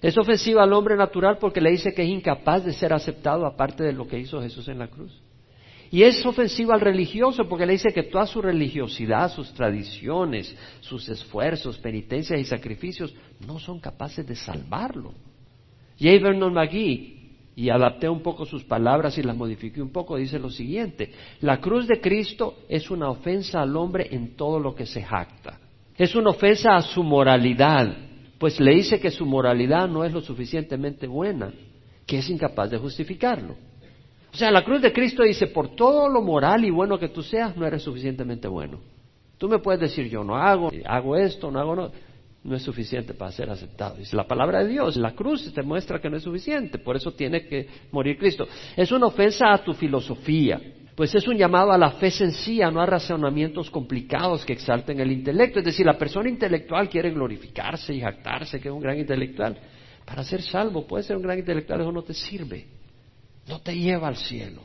Es 0.03 0.17
ofensiva 0.19 0.63
al 0.63 0.73
hombre 0.73 0.97
natural 0.97 1.39
porque 1.39 1.61
le 1.61 1.71
dice 1.71 1.93
que 1.95 2.03
es 2.03 2.09
incapaz 2.09 2.65
de 2.65 2.73
ser 2.73 2.93
aceptado 2.93 3.47
aparte 3.47 3.85
de 3.85 3.93
lo 3.93 4.07
que 4.07 4.19
hizo 4.19 4.41
Jesús 4.43 4.69
en 4.69 4.79
la 4.79 4.89
cruz. 4.89 5.13
Y 5.91 6.03
es 6.03 6.25
ofensiva 6.27 6.75
al 6.75 6.81
religioso 6.81 7.49
porque 7.49 7.65
le 7.65 7.73
dice 7.73 7.91
que 7.95 8.03
toda 8.03 8.27
su 8.27 8.43
religiosidad, 8.43 9.33
sus 9.33 9.53
tradiciones, 9.55 10.55
sus 10.81 11.09
esfuerzos, 11.09 11.79
penitencias 11.79 12.39
y 12.39 12.45
sacrificios 12.45 13.15
no 13.47 13.59
son 13.59 13.81
capaces 13.81 14.27
de 14.27 14.35
salvarlo. 14.35 15.15
J. 15.99 16.19
Vernon 16.23 16.53
McGee 16.53 17.19
y 17.57 17.71
adapté 17.71 18.09
un 18.09 18.23
poco 18.23 18.45
sus 18.45 18.63
palabras 18.63 19.19
y 19.19 19.23
las 19.23 19.37
modifiqué 19.37 19.83
un 19.83 19.91
poco, 19.91 20.17
dice 20.17 20.39
lo 20.39 20.51
siguiente, 20.51 21.11
la 21.41 21.61
cruz 21.61 21.89
de 21.89 22.01
Cristo 22.01 22.59
es 22.69 22.89
una 22.91 23.11
ofensa 23.11 23.61
al 23.61 23.77
hombre 23.77 24.09
en 24.13 24.37
todo 24.37 24.61
lo 24.61 24.75
que 24.75 24.87
se 24.87 25.03
jacta. 25.03 25.59
Es 25.97 26.15
una 26.15 26.31
ofensa 26.31 26.77
a 26.77 26.83
su 26.83 27.03
moralidad, 27.03 27.97
pues 28.39 28.61
le 28.61 28.75
dice 28.75 29.01
que 29.01 29.11
su 29.11 29.27
moralidad 29.27 29.89
no 29.89 30.05
es 30.05 30.13
lo 30.13 30.21
suficientemente 30.21 31.09
buena, 31.09 31.53
que 32.07 32.19
es 32.19 32.31
incapaz 32.31 32.71
de 32.71 32.79
justificarlo. 32.79 33.57
Sea, 34.39 34.51
la 34.53 34.65
cruz 34.65 34.81
de 34.81 34.93
Cristo 34.93 35.25
dice, 35.25 35.49
por 35.49 35.75
todo 35.75 36.09
lo 36.09 36.23
moral 36.23 36.65
y 36.65 36.71
bueno 36.71 36.99
que 36.99 37.09
tú 37.09 37.23
seas, 37.23 37.57
no 37.57 37.67
eres 37.67 37.83
suficientemente 37.83 38.47
bueno. 38.47 38.79
Tú 39.37 39.49
me 39.49 39.59
puedes 39.59 39.81
decir, 39.81 40.09
yo 40.09 40.23
no 40.23 40.37
hago, 40.37 40.71
hago 40.87 41.17
esto, 41.17 41.51
no 41.51 41.59
hago 41.59 41.75
no 41.75 41.91
no 42.45 42.57
es 42.57 42.63
suficiente 42.63 43.15
para 43.15 43.33
ser 43.33 43.51
aceptado. 43.51 43.97
Dice 43.97 44.17
la 44.17 44.27
palabra 44.27 44.63
de 44.63 44.69
Dios, 44.69 44.97
la 44.97 45.13
cruz 45.13 45.53
te 45.53 45.63
muestra 45.63 46.01
que 46.01 46.09
no 46.09 46.17
es 46.17 46.23
suficiente, 46.23 46.79
por 46.79 46.97
eso 46.97 47.13
tiene 47.13 47.47
que 47.47 47.67
morir 47.91 48.17
Cristo. 48.17 48.47
Es 48.77 48.93
una 48.93 49.07
ofensa 49.07 49.53
a 49.53 49.63
tu 49.63 49.75
filosofía, 49.75 50.61
pues 50.95 51.15
es 51.15 51.27
un 51.29 51.37
llamado 51.37 51.73
a 51.73 51.79
la 51.79 51.93
fe 51.93 52.11
sencilla, 52.11 52.71
no 52.71 52.81
a 52.81 52.87
razonamientos 52.87 53.71
complicados 53.71 54.45
que 54.45 54.53
exalten 54.53 55.01
el 55.01 55.13
intelecto. 55.13 55.59
Es 55.59 55.65
decir, 55.65 55.85
la 55.85 55.99
persona 55.99 56.29
intelectual 56.29 56.89
quiere 56.89 57.11
glorificarse 57.11 57.95
y 57.95 58.01
jactarse 58.01 58.61
que 58.61 58.69
es 58.69 58.75
un 58.75 58.81
gran 58.81 58.99
intelectual. 58.99 59.59
Para 60.05 60.25
ser 60.25 60.41
salvo, 60.41 60.87
puede 60.87 61.05
ser 61.05 61.17
un 61.17 61.23
gran 61.23 61.39
intelectual, 61.39 61.83
eso 61.83 61.93
no 61.93 62.03
te 62.03 62.15
sirve, 62.15 62.67
no 63.49 63.61
te 63.61 63.75
lleva 63.77 64.09
al 64.09 64.17
cielo. 64.17 64.63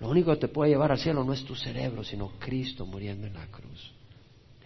Lo 0.00 0.08
único 0.08 0.32
que 0.32 0.40
te 0.40 0.48
puede 0.48 0.70
llevar 0.70 0.92
al 0.92 0.98
cielo 0.98 1.22
no 1.24 1.32
es 1.32 1.44
tu 1.44 1.54
cerebro, 1.54 2.02
sino 2.02 2.32
Cristo 2.38 2.86
muriendo 2.86 3.26
en 3.26 3.34
la 3.34 3.46
cruz. 3.46 3.92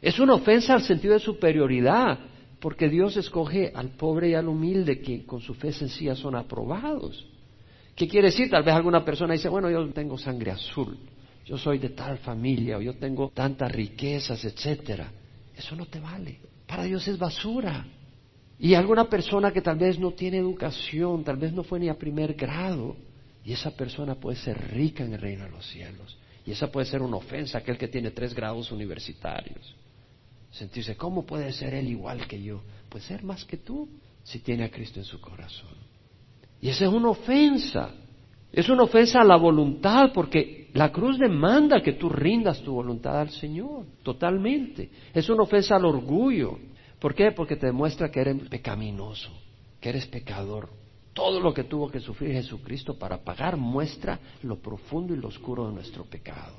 Es 0.00 0.18
una 0.18 0.34
ofensa 0.34 0.74
al 0.74 0.82
sentido 0.82 1.14
de 1.14 1.20
superioridad, 1.20 2.18
porque 2.60 2.88
Dios 2.88 3.16
escoge 3.16 3.72
al 3.74 3.90
pobre 3.90 4.30
y 4.30 4.34
al 4.34 4.48
humilde 4.48 5.00
que 5.00 5.26
con 5.26 5.40
su 5.40 5.54
fe 5.54 5.72
sencilla 5.72 6.14
son 6.14 6.36
aprobados. 6.36 7.26
¿Qué 7.96 8.08
quiere 8.08 8.28
decir? 8.28 8.48
Tal 8.48 8.62
vez 8.62 8.74
alguna 8.74 9.04
persona 9.04 9.34
dice, 9.34 9.48
bueno, 9.48 9.70
yo 9.70 9.86
tengo 9.92 10.16
sangre 10.16 10.52
azul, 10.52 10.96
yo 11.44 11.58
soy 11.58 11.78
de 11.78 11.90
tal 11.90 12.18
familia, 12.18 12.78
o 12.78 12.80
yo 12.80 12.94
tengo 12.94 13.30
tantas 13.34 13.70
riquezas, 13.72 14.44
etcétera. 14.44 15.10
Eso 15.56 15.74
no 15.74 15.86
te 15.86 16.00
vale. 16.00 16.38
Para 16.66 16.84
Dios 16.84 17.06
es 17.08 17.18
basura. 17.18 17.86
Y 18.58 18.74
alguna 18.74 19.08
persona 19.08 19.52
que 19.52 19.60
tal 19.60 19.76
vez 19.76 19.98
no 19.98 20.12
tiene 20.12 20.38
educación, 20.38 21.24
tal 21.24 21.36
vez 21.36 21.52
no 21.52 21.64
fue 21.64 21.80
ni 21.80 21.88
a 21.88 21.98
primer 21.98 22.34
grado, 22.34 22.96
y 23.44 23.52
esa 23.52 23.70
persona 23.72 24.14
puede 24.14 24.36
ser 24.38 24.72
rica 24.72 25.04
en 25.04 25.12
el 25.12 25.20
reino 25.20 25.44
de 25.44 25.50
los 25.50 25.66
cielos. 25.66 26.16
Y 26.46 26.52
esa 26.52 26.70
puede 26.70 26.86
ser 26.86 27.02
una 27.02 27.16
ofensa 27.16 27.58
a 27.58 27.60
aquel 27.60 27.76
que 27.76 27.88
tiene 27.88 28.10
tres 28.10 28.34
grados 28.34 28.72
universitarios. 28.72 29.74
Sentirse, 30.50 30.96
¿cómo 30.96 31.26
puede 31.26 31.52
ser 31.52 31.74
Él 31.74 31.88
igual 31.88 32.26
que 32.26 32.42
yo? 32.42 32.62
Puede 32.88 33.04
ser 33.04 33.22
más 33.22 33.44
que 33.44 33.58
tú 33.58 33.88
si 34.22 34.38
tiene 34.38 34.64
a 34.64 34.70
Cristo 34.70 34.98
en 35.00 35.04
su 35.04 35.20
corazón. 35.20 35.74
Y 36.60 36.68
esa 36.68 36.84
es 36.84 36.90
una 36.90 37.10
ofensa. 37.10 37.90
Es 38.52 38.68
una 38.68 38.84
ofensa 38.84 39.20
a 39.20 39.24
la 39.24 39.36
voluntad 39.36 40.12
porque 40.14 40.70
la 40.72 40.92
cruz 40.92 41.18
demanda 41.18 41.82
que 41.82 41.94
tú 41.94 42.08
rindas 42.08 42.62
tu 42.62 42.72
voluntad 42.72 43.20
al 43.20 43.30
Señor, 43.30 43.84
totalmente. 44.02 44.90
Es 45.12 45.28
una 45.28 45.42
ofensa 45.42 45.76
al 45.76 45.84
orgullo. 45.84 46.58
¿Por 46.98 47.14
qué? 47.14 47.32
Porque 47.32 47.56
te 47.56 47.66
demuestra 47.66 48.10
que 48.10 48.20
eres 48.20 48.48
pecaminoso, 48.48 49.30
que 49.80 49.88
eres 49.90 50.06
pecador. 50.06 50.83
Todo 51.14 51.40
lo 51.40 51.54
que 51.54 51.64
tuvo 51.64 51.88
que 51.88 52.00
sufrir 52.00 52.32
Jesucristo 52.32 52.98
para 52.98 53.22
pagar 53.22 53.56
muestra 53.56 54.18
lo 54.42 54.56
profundo 54.56 55.14
y 55.14 55.16
lo 55.16 55.28
oscuro 55.28 55.68
de 55.68 55.74
nuestro 55.74 56.04
pecado. 56.04 56.56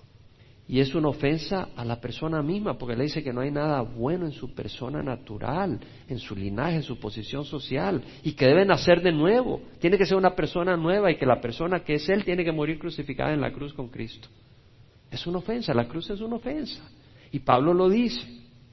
Y 0.67 0.79
es 0.79 0.95
una 0.95 1.09
ofensa 1.09 1.69
a 1.75 1.85
la 1.85 2.01
persona 2.01 2.41
misma, 2.41 2.75
porque 2.77 2.95
le 2.95 3.03
dice 3.03 3.21
que 3.21 3.31
no 3.31 3.41
hay 3.41 3.51
nada 3.51 3.81
bueno 3.81 4.25
en 4.25 4.31
su 4.31 4.55
persona 4.55 5.03
natural, 5.03 5.79
en 6.07 6.17
su 6.17 6.35
linaje, 6.35 6.77
en 6.77 6.83
su 6.83 6.97
posición 6.97 7.45
social, 7.45 8.01
y 8.23 8.31
que 8.31 8.47
debe 8.47 8.65
nacer 8.65 9.03
de 9.03 9.11
nuevo. 9.11 9.61
Tiene 9.79 9.97
que 9.97 10.07
ser 10.07 10.17
una 10.17 10.33
persona 10.33 10.75
nueva 10.75 11.11
y 11.11 11.17
que 11.17 11.25
la 11.25 11.39
persona 11.39 11.83
que 11.83 11.95
es 11.95 12.09
Él 12.09 12.23
tiene 12.23 12.43
que 12.43 12.51
morir 12.51 12.79
crucificada 12.79 13.33
en 13.33 13.41
la 13.41 13.51
cruz 13.51 13.73
con 13.73 13.89
Cristo. 13.89 14.27
Es 15.11 15.27
una 15.27 15.37
ofensa, 15.37 15.73
la 15.73 15.87
cruz 15.87 16.09
es 16.09 16.21
una 16.21 16.37
ofensa. 16.37 16.81
Y 17.31 17.39
Pablo 17.39 17.73
lo 17.73 17.87
dice. 17.87 18.25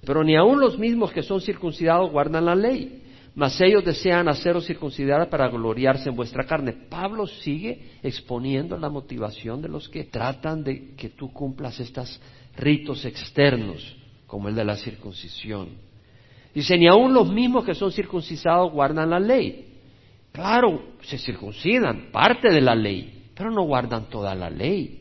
Pero 0.04 0.24
ni 0.24 0.34
aun 0.34 0.60
los 0.60 0.78
mismos 0.78 1.12
que 1.12 1.22
son 1.22 1.40
circuncidados 1.40 2.10
guardan 2.10 2.46
la 2.46 2.54
ley 2.54 3.01
mas 3.34 3.58
ellos 3.60 3.84
desean 3.84 4.28
haceros 4.28 4.66
circuncidar 4.66 5.28
para 5.30 5.48
gloriarse 5.48 6.08
en 6.10 6.16
vuestra 6.16 6.44
carne. 6.44 6.72
Pablo 6.72 7.26
sigue 7.26 7.92
exponiendo 8.02 8.76
la 8.76 8.90
motivación 8.90 9.62
de 9.62 9.68
los 9.68 9.88
que 9.88 10.04
tratan 10.04 10.62
de 10.62 10.94
que 10.94 11.10
tú 11.10 11.32
cumplas 11.32 11.80
estos 11.80 12.20
ritos 12.56 13.04
externos, 13.06 13.96
como 14.26 14.48
el 14.48 14.54
de 14.54 14.64
la 14.64 14.76
circuncisión. 14.76 15.70
Dice, 16.54 16.76
ni 16.76 16.86
aun 16.86 17.14
los 17.14 17.32
mismos 17.32 17.64
que 17.64 17.74
son 17.74 17.90
circuncidados 17.90 18.70
guardan 18.70 19.08
la 19.08 19.18
ley. 19.18 19.68
Claro, 20.30 20.96
se 21.00 21.16
circuncidan, 21.16 22.10
parte 22.12 22.52
de 22.52 22.60
la 22.60 22.74
ley, 22.74 23.30
pero 23.34 23.50
no 23.50 23.62
guardan 23.62 24.10
toda 24.10 24.34
la 24.34 24.50
ley. 24.50 25.00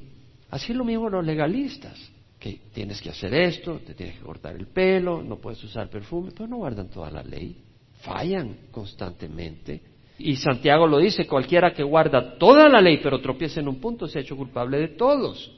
Así 0.50 0.72
es 0.72 0.78
lo 0.78 0.86
mismo 0.86 1.10
los 1.10 1.26
legalistas, 1.26 1.98
que 2.40 2.60
tienes 2.74 3.02
que 3.02 3.10
hacer 3.10 3.34
esto, 3.34 3.80
te 3.86 3.94
tienes 3.94 4.16
que 4.16 4.24
cortar 4.24 4.56
el 4.56 4.68
pelo, 4.68 5.22
no 5.22 5.36
puedes 5.38 5.62
usar 5.66 5.90
perfume, 5.90 6.32
pero 6.32 6.48
no 6.48 6.58
guardan 6.58 6.90
toda 6.90 7.12
la 7.12 7.24
ley 7.24 7.58
fallan 8.02 8.58
constantemente. 8.72 9.82
Y 10.18 10.36
Santiago 10.36 10.86
lo 10.86 11.00
dice, 11.00 11.26
cualquiera 11.26 11.74
que 11.74 11.84
guarda 11.84 12.38
toda 12.38 12.70
la 12.70 12.82
ley 12.82 13.00
pero 13.02 13.22
tropieza 13.22 13.60
en 13.60 13.68
un 13.68 13.80
punto 13.80 14.08
se 14.08 14.20
ha 14.20 14.22
hecho 14.22 14.38
culpable 14.38 14.78
de 14.78 14.90
todos. 14.90 15.52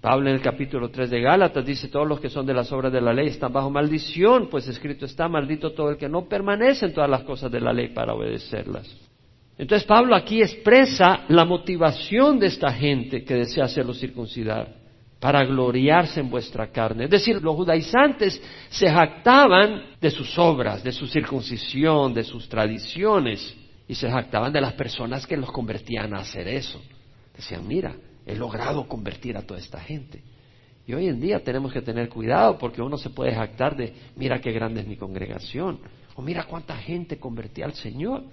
Pablo 0.00 0.30
en 0.30 0.36
el 0.36 0.42
capítulo 0.42 0.90
3 0.90 1.10
de 1.10 1.20
Gálatas 1.20 1.64
dice, 1.64 1.88
todos 1.88 2.08
los 2.08 2.20
que 2.20 2.30
son 2.30 2.46
de 2.46 2.54
las 2.54 2.72
obras 2.72 2.92
de 2.92 3.02
la 3.02 3.12
ley 3.12 3.28
están 3.28 3.52
bajo 3.52 3.70
maldición, 3.70 4.48
pues 4.48 4.66
escrito 4.66 5.04
está, 5.04 5.28
maldito 5.28 5.72
todo 5.72 5.90
el 5.90 5.96
que 5.98 6.08
no 6.08 6.26
permanece 6.26 6.86
en 6.86 6.94
todas 6.94 7.10
las 7.10 7.22
cosas 7.22 7.52
de 7.52 7.60
la 7.60 7.72
ley 7.72 7.88
para 7.88 8.14
obedecerlas. 8.14 8.88
Entonces 9.58 9.86
Pablo 9.86 10.16
aquí 10.16 10.40
expresa 10.40 11.24
la 11.28 11.44
motivación 11.44 12.38
de 12.38 12.46
esta 12.46 12.72
gente 12.72 13.24
que 13.24 13.34
desea 13.34 13.64
hacerlo 13.64 13.92
circuncidar 13.92 14.79
para 15.20 15.44
gloriarse 15.44 16.18
en 16.18 16.30
vuestra 16.30 16.72
carne. 16.72 17.04
Es 17.04 17.10
decir, 17.10 17.40
los 17.42 17.54
judaizantes 17.54 18.42
se 18.70 18.90
jactaban 18.90 19.82
de 20.00 20.10
sus 20.10 20.36
obras, 20.38 20.82
de 20.82 20.92
su 20.92 21.06
circuncisión, 21.06 22.14
de 22.14 22.24
sus 22.24 22.48
tradiciones, 22.48 23.54
y 23.86 23.94
se 23.94 24.10
jactaban 24.10 24.52
de 24.52 24.62
las 24.62 24.72
personas 24.72 25.26
que 25.26 25.36
los 25.36 25.52
convertían 25.52 26.14
a 26.14 26.20
hacer 26.20 26.48
eso. 26.48 26.80
Decían, 27.36 27.66
mira, 27.68 27.94
he 28.24 28.34
logrado 28.34 28.88
convertir 28.88 29.36
a 29.36 29.42
toda 29.42 29.60
esta 29.60 29.80
gente. 29.80 30.22
Y 30.86 30.94
hoy 30.94 31.08
en 31.08 31.20
día 31.20 31.44
tenemos 31.44 31.72
que 31.72 31.82
tener 31.82 32.08
cuidado 32.08 32.56
porque 32.56 32.80
uno 32.80 32.96
se 32.96 33.10
puede 33.10 33.34
jactar 33.34 33.76
de, 33.76 33.92
mira 34.16 34.40
qué 34.40 34.52
grande 34.52 34.80
es 34.80 34.86
mi 34.86 34.96
congregación, 34.96 35.80
o 36.14 36.22
mira 36.22 36.44
cuánta 36.44 36.76
gente 36.76 37.18
convertí 37.18 37.62
al 37.62 37.74
Señor. 37.74 38.24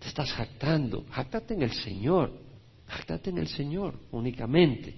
Te 0.00 0.08
estás 0.08 0.32
jactando, 0.32 1.04
jactate 1.10 1.54
en 1.54 1.62
el 1.62 1.72
Señor, 1.72 2.32
jactate 2.86 3.30
en 3.30 3.38
el 3.38 3.48
Señor 3.48 3.94
únicamente. 4.10 4.94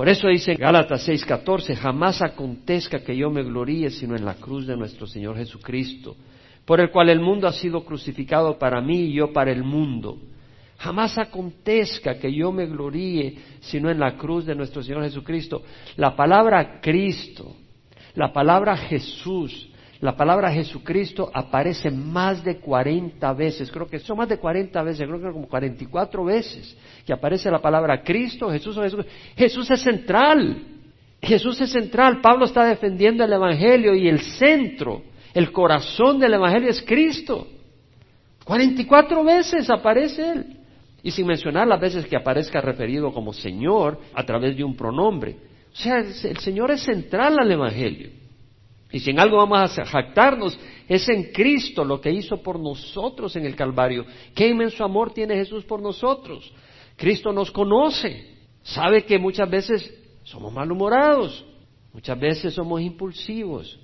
Por 0.00 0.08
eso 0.08 0.28
dice 0.28 0.54
Gálatas 0.54 1.06
6:14, 1.06 1.76
jamás 1.76 2.22
acontezca 2.22 3.00
que 3.00 3.14
yo 3.14 3.28
me 3.28 3.42
gloríe 3.42 3.90
sino 3.90 4.16
en 4.16 4.24
la 4.24 4.32
cruz 4.32 4.66
de 4.66 4.74
nuestro 4.74 5.06
Señor 5.06 5.36
Jesucristo, 5.36 6.16
por 6.64 6.80
el 6.80 6.90
cual 6.90 7.10
el 7.10 7.20
mundo 7.20 7.46
ha 7.46 7.52
sido 7.52 7.84
crucificado 7.84 8.58
para 8.58 8.80
mí 8.80 8.98
y 9.02 9.12
yo 9.12 9.30
para 9.34 9.52
el 9.52 9.62
mundo. 9.62 10.16
Jamás 10.78 11.18
acontezca 11.18 12.18
que 12.18 12.32
yo 12.32 12.50
me 12.50 12.64
gloríe 12.64 13.36
sino 13.60 13.90
en 13.90 14.00
la 14.00 14.16
cruz 14.16 14.46
de 14.46 14.54
nuestro 14.54 14.82
Señor 14.82 15.02
Jesucristo. 15.02 15.64
La 15.96 16.16
palabra 16.16 16.80
Cristo, 16.80 17.56
la 18.14 18.32
palabra 18.32 18.78
Jesús, 18.78 19.69
la 20.00 20.16
palabra 20.16 20.50
Jesucristo 20.50 21.30
aparece 21.32 21.90
más 21.90 22.42
de 22.42 22.56
40 22.58 23.32
veces, 23.34 23.70
creo 23.70 23.86
que 23.86 23.98
son 23.98 24.16
más 24.16 24.28
de 24.30 24.38
40 24.38 24.82
veces, 24.82 25.06
creo 25.06 25.20
que 25.20 25.30
como 25.30 25.46
44 25.46 26.24
veces 26.24 26.74
que 27.04 27.12
aparece 27.12 27.50
la 27.50 27.60
palabra 27.60 28.02
Cristo, 28.02 28.50
Jesús 28.50 28.76
o 28.78 28.82
Jesús. 28.82 29.04
Jesús 29.36 29.70
es 29.70 29.82
central, 29.82 30.62
Jesús 31.20 31.60
es 31.60 31.70
central, 31.70 32.22
Pablo 32.22 32.46
está 32.46 32.64
defendiendo 32.64 33.24
el 33.24 33.32
Evangelio 33.32 33.94
y 33.94 34.08
el 34.08 34.20
centro, 34.20 35.02
el 35.34 35.52
corazón 35.52 36.18
del 36.18 36.32
Evangelio 36.32 36.70
es 36.70 36.82
Cristo. 36.82 37.46
44 38.44 39.22
veces 39.22 39.68
aparece 39.68 40.32
Él. 40.32 40.56
Y 41.02 41.10
sin 41.10 41.26
mencionar 41.26 41.66
las 41.66 41.80
veces 41.80 42.06
que 42.06 42.16
aparezca 42.16 42.60
referido 42.60 43.12
como 43.12 43.32
Señor 43.32 43.98
a 44.14 44.24
través 44.24 44.56
de 44.56 44.64
un 44.64 44.76
pronombre. 44.76 45.36
O 45.72 45.76
sea, 45.76 45.98
el 45.98 46.38
Señor 46.38 46.70
es 46.70 46.82
central 46.82 47.38
al 47.38 47.50
Evangelio. 47.50 48.19
Y 48.92 49.00
si 49.00 49.10
en 49.10 49.20
algo 49.20 49.36
vamos 49.36 49.78
a 49.78 49.84
jactarnos, 49.84 50.58
es 50.88 51.08
en 51.08 51.32
Cristo 51.32 51.84
lo 51.84 52.00
que 52.00 52.10
hizo 52.10 52.42
por 52.42 52.58
nosotros 52.58 53.36
en 53.36 53.46
el 53.46 53.54
Calvario. 53.54 54.04
Qué 54.34 54.48
inmenso 54.48 54.84
amor 54.84 55.12
tiene 55.12 55.36
Jesús 55.36 55.64
por 55.64 55.80
nosotros. 55.80 56.52
Cristo 56.96 57.32
nos 57.32 57.50
conoce, 57.50 58.36
sabe 58.62 59.04
que 59.04 59.18
muchas 59.18 59.48
veces 59.48 59.94
somos 60.24 60.52
malhumorados, 60.52 61.44
muchas 61.92 62.18
veces 62.18 62.52
somos 62.52 62.80
impulsivos, 62.80 63.78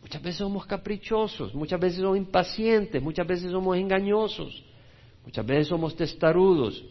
muchas 0.00 0.22
veces 0.22 0.38
somos 0.38 0.66
caprichosos, 0.66 1.54
muchas 1.54 1.80
veces 1.80 2.00
somos 2.00 2.18
impacientes, 2.18 3.02
muchas 3.02 3.26
veces 3.26 3.50
somos 3.50 3.76
engañosos, 3.76 4.62
muchas 5.24 5.46
veces 5.46 5.68
somos 5.68 5.96
testarudos, 5.96 6.84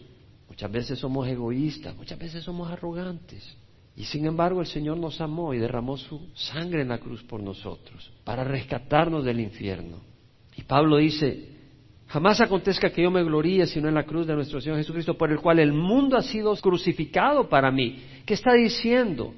muchas 0.50 0.72
veces 0.72 1.00
somos 1.00 1.28
egoístas, 1.28 1.96
muchas 1.96 2.18
veces 2.18 2.44
somos 2.44 2.70
arrogantes. 2.70 3.56
Y 4.02 4.06
sin 4.06 4.26
embargo 4.26 4.62
el 4.62 4.66
Señor 4.66 4.98
nos 4.98 5.22
amó 5.22 5.54
y 5.54 5.60
derramó 5.60 5.96
su 5.96 6.20
sangre 6.34 6.82
en 6.82 6.88
la 6.88 6.98
cruz 6.98 7.22
por 7.22 7.40
nosotros, 7.40 8.12
para 8.24 8.44
rescatarnos 8.44 9.24
del 9.24 9.40
infierno. 9.40 9.98
Y 10.58 10.64
Pablo 10.64 10.98
dice, 10.98 11.50
jamás 12.08 12.42
acontezca 12.42 12.90
que 12.90 13.04
yo 13.04 13.12
me 13.12 13.24
gloríe 13.24 13.68
sino 13.68 13.88
en 13.88 13.94
la 13.94 14.08
cruz 14.08 14.26
de 14.26 14.34
nuestro 14.34 14.60
Señor 14.60 14.80
Jesucristo, 14.80 15.16
por 15.16 15.30
el 15.30 15.38
cual 15.38 15.60
el 15.60 15.72
mundo 15.72 16.18
ha 16.18 16.24
sido 16.24 16.56
crucificado 16.56 17.48
para 17.48 17.70
mí. 17.70 18.02
¿Qué 18.26 18.34
está 18.34 18.54
diciendo? 18.54 19.36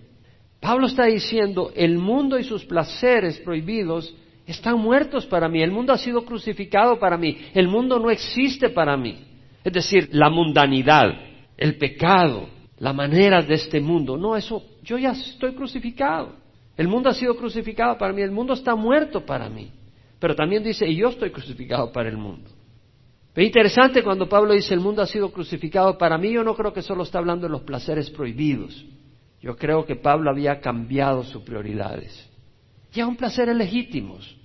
Pablo 0.61 0.87
está 0.87 1.07
diciendo, 1.07 1.73
el 1.75 1.97
mundo 1.97 2.39
y 2.39 2.45
sus 2.45 2.63
placeres 2.63 3.39
prohibidos 3.39 4.15
están 4.47 4.79
muertos 4.79 5.25
para 5.25 5.49
mí, 5.49 5.61
el 5.61 5.71
mundo 5.71 5.91
ha 5.91 5.97
sido 5.97 6.23
crucificado 6.23 6.99
para 6.99 7.17
mí, 7.17 7.37
el 7.53 7.67
mundo 7.67 7.99
no 7.99 8.09
existe 8.09 8.69
para 8.69 8.95
mí. 8.95 9.25
Es 9.61 9.73
decir, 9.73 10.07
la 10.13 10.29
mundanidad, 10.29 11.09
el 11.57 11.77
pecado, 11.77 12.47
las 12.83 12.93
maneras 12.93 13.47
de 13.47 13.53
este 13.53 13.79
mundo. 13.79 14.17
No, 14.17 14.35
eso, 14.35 14.61
yo 14.83 14.97
ya 14.97 15.11
estoy 15.11 15.53
crucificado. 15.55 16.33
El 16.75 16.89
mundo 16.89 17.09
ha 17.09 17.13
sido 17.13 17.33
crucificado 17.37 17.97
para 17.97 18.11
mí, 18.11 18.21
el 18.21 18.31
mundo 18.31 18.53
está 18.53 18.75
muerto 18.75 19.25
para 19.25 19.47
mí. 19.47 19.71
Pero 20.19 20.35
también 20.35 20.61
dice, 20.61 20.85
y 20.85 20.97
yo 20.97 21.07
estoy 21.07 21.31
crucificado 21.31 21.93
para 21.93 22.09
el 22.09 22.17
mundo. 22.17 22.49
Es 23.33 23.45
interesante 23.45 24.03
cuando 24.03 24.27
Pablo 24.27 24.51
dice, 24.51 24.73
el 24.73 24.81
mundo 24.81 25.01
ha 25.01 25.07
sido 25.07 25.31
crucificado 25.31 25.97
para 25.97 26.17
mí, 26.17 26.33
yo 26.33 26.43
no 26.43 26.55
creo 26.55 26.73
que 26.73 26.81
solo 26.81 27.03
está 27.03 27.19
hablando 27.19 27.47
de 27.47 27.53
los 27.53 27.61
placeres 27.61 28.09
prohibidos. 28.09 28.85
Yo 29.41 29.55
creo 29.55 29.85
que 29.85 29.95
Pablo 29.95 30.29
había 30.29 30.59
cambiado 30.59 31.23
sus 31.23 31.41
prioridades. 31.43 32.29
Ya 32.91 33.07
un 33.07 33.15
placeres 33.15 33.55
legítimos, 33.55 34.35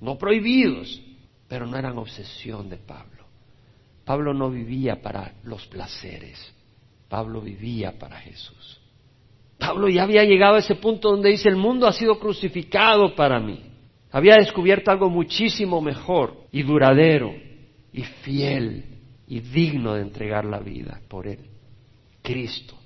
no 0.00 0.16
prohibidos, 0.16 1.02
pero 1.48 1.66
no 1.66 1.76
eran 1.76 1.98
obsesión 1.98 2.68
de 2.68 2.76
Pablo. 2.76 3.24
Pablo 4.04 4.32
no 4.32 4.48
vivía 4.48 5.02
para 5.02 5.34
los 5.42 5.66
placeres. 5.66 6.54
Pablo 7.10 7.40
vivía 7.40 7.98
para 7.98 8.16
Jesús. 8.20 8.80
Pablo 9.58 9.88
ya 9.88 10.04
había 10.04 10.24
llegado 10.24 10.54
a 10.54 10.60
ese 10.60 10.76
punto 10.76 11.10
donde 11.10 11.30
dice, 11.30 11.48
el 11.48 11.56
mundo 11.56 11.86
ha 11.86 11.92
sido 11.92 12.18
crucificado 12.18 13.14
para 13.14 13.40
mí. 13.40 13.60
Había 14.12 14.36
descubierto 14.36 14.90
algo 14.90 15.10
muchísimo 15.10 15.82
mejor 15.82 16.44
y 16.52 16.62
duradero 16.62 17.34
y 17.92 18.02
fiel 18.02 18.84
y 19.26 19.40
digno 19.40 19.94
de 19.94 20.02
entregar 20.02 20.44
la 20.44 20.60
vida 20.60 21.00
por 21.08 21.26
Él. 21.26 21.40
Cristo. 22.22 22.76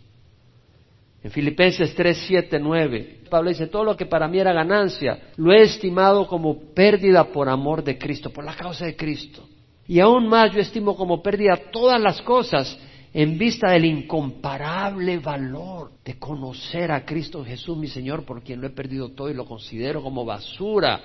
En 1.22 1.30
Filipenses 1.30 1.94
3, 1.94 2.24
7, 2.26 2.58
9, 2.58 3.20
Pablo 3.30 3.50
dice, 3.50 3.66
todo 3.66 3.84
lo 3.84 3.96
que 3.96 4.06
para 4.06 4.26
mí 4.26 4.38
era 4.38 4.52
ganancia, 4.52 5.30
lo 5.36 5.52
he 5.52 5.62
estimado 5.62 6.26
como 6.26 6.72
pérdida 6.74 7.24
por 7.24 7.48
amor 7.48 7.84
de 7.84 7.98
Cristo, 7.98 8.30
por 8.30 8.44
la 8.44 8.56
causa 8.56 8.86
de 8.86 8.96
Cristo. 8.96 9.46
Y 9.86 10.00
aún 10.00 10.28
más 10.28 10.52
yo 10.52 10.60
estimo 10.60 10.96
como 10.96 11.22
pérdida 11.22 11.56
todas 11.70 12.00
las 12.00 12.20
cosas 12.22 12.78
en 13.14 13.38
vista 13.38 13.70
del 13.70 13.84
incomparable 13.84 15.18
valor 15.20 15.92
de 16.04 16.18
conocer 16.18 16.90
a 16.90 17.04
Cristo 17.04 17.44
Jesús, 17.44 17.78
mi 17.78 17.86
Señor, 17.86 18.24
por 18.24 18.42
quien 18.42 18.60
lo 18.60 18.66
he 18.66 18.70
perdido 18.70 19.10
todo 19.10 19.30
y 19.30 19.34
lo 19.34 19.44
considero 19.44 20.02
como 20.02 20.24
basura, 20.24 21.00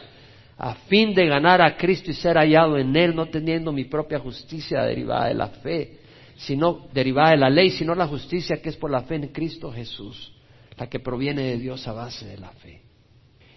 a 0.57 0.73
fin 0.73 1.13
de 1.13 1.27
ganar 1.27 1.61
a 1.61 1.77
Cristo 1.77 2.09
y 2.09 2.15
ser 2.15 2.35
hallado 2.35 2.79
en 2.79 2.95
Él, 2.95 3.15
no 3.15 3.27
teniendo 3.27 3.71
mi 3.71 3.85
propia 3.85 4.17
justicia 4.17 4.81
derivada 4.81 5.27
de 5.27 5.35
la 5.35 5.49
fe, 5.49 5.99
sino 6.35 6.87
derivada 6.91 7.29
de 7.29 7.37
la 7.37 7.49
ley, 7.51 7.69
sino 7.69 7.93
la 7.93 8.07
justicia 8.07 8.59
que 8.59 8.69
es 8.69 8.75
por 8.75 8.89
la 8.89 9.03
fe 9.03 9.15
en 9.15 9.27
Cristo 9.27 9.71
Jesús, 9.71 10.33
la 10.77 10.89
que 10.89 10.99
proviene 10.99 11.43
de 11.43 11.57
Dios 11.59 11.87
a 11.87 11.93
base 11.93 12.25
de 12.25 12.37
la 12.39 12.49
fe. 12.53 12.81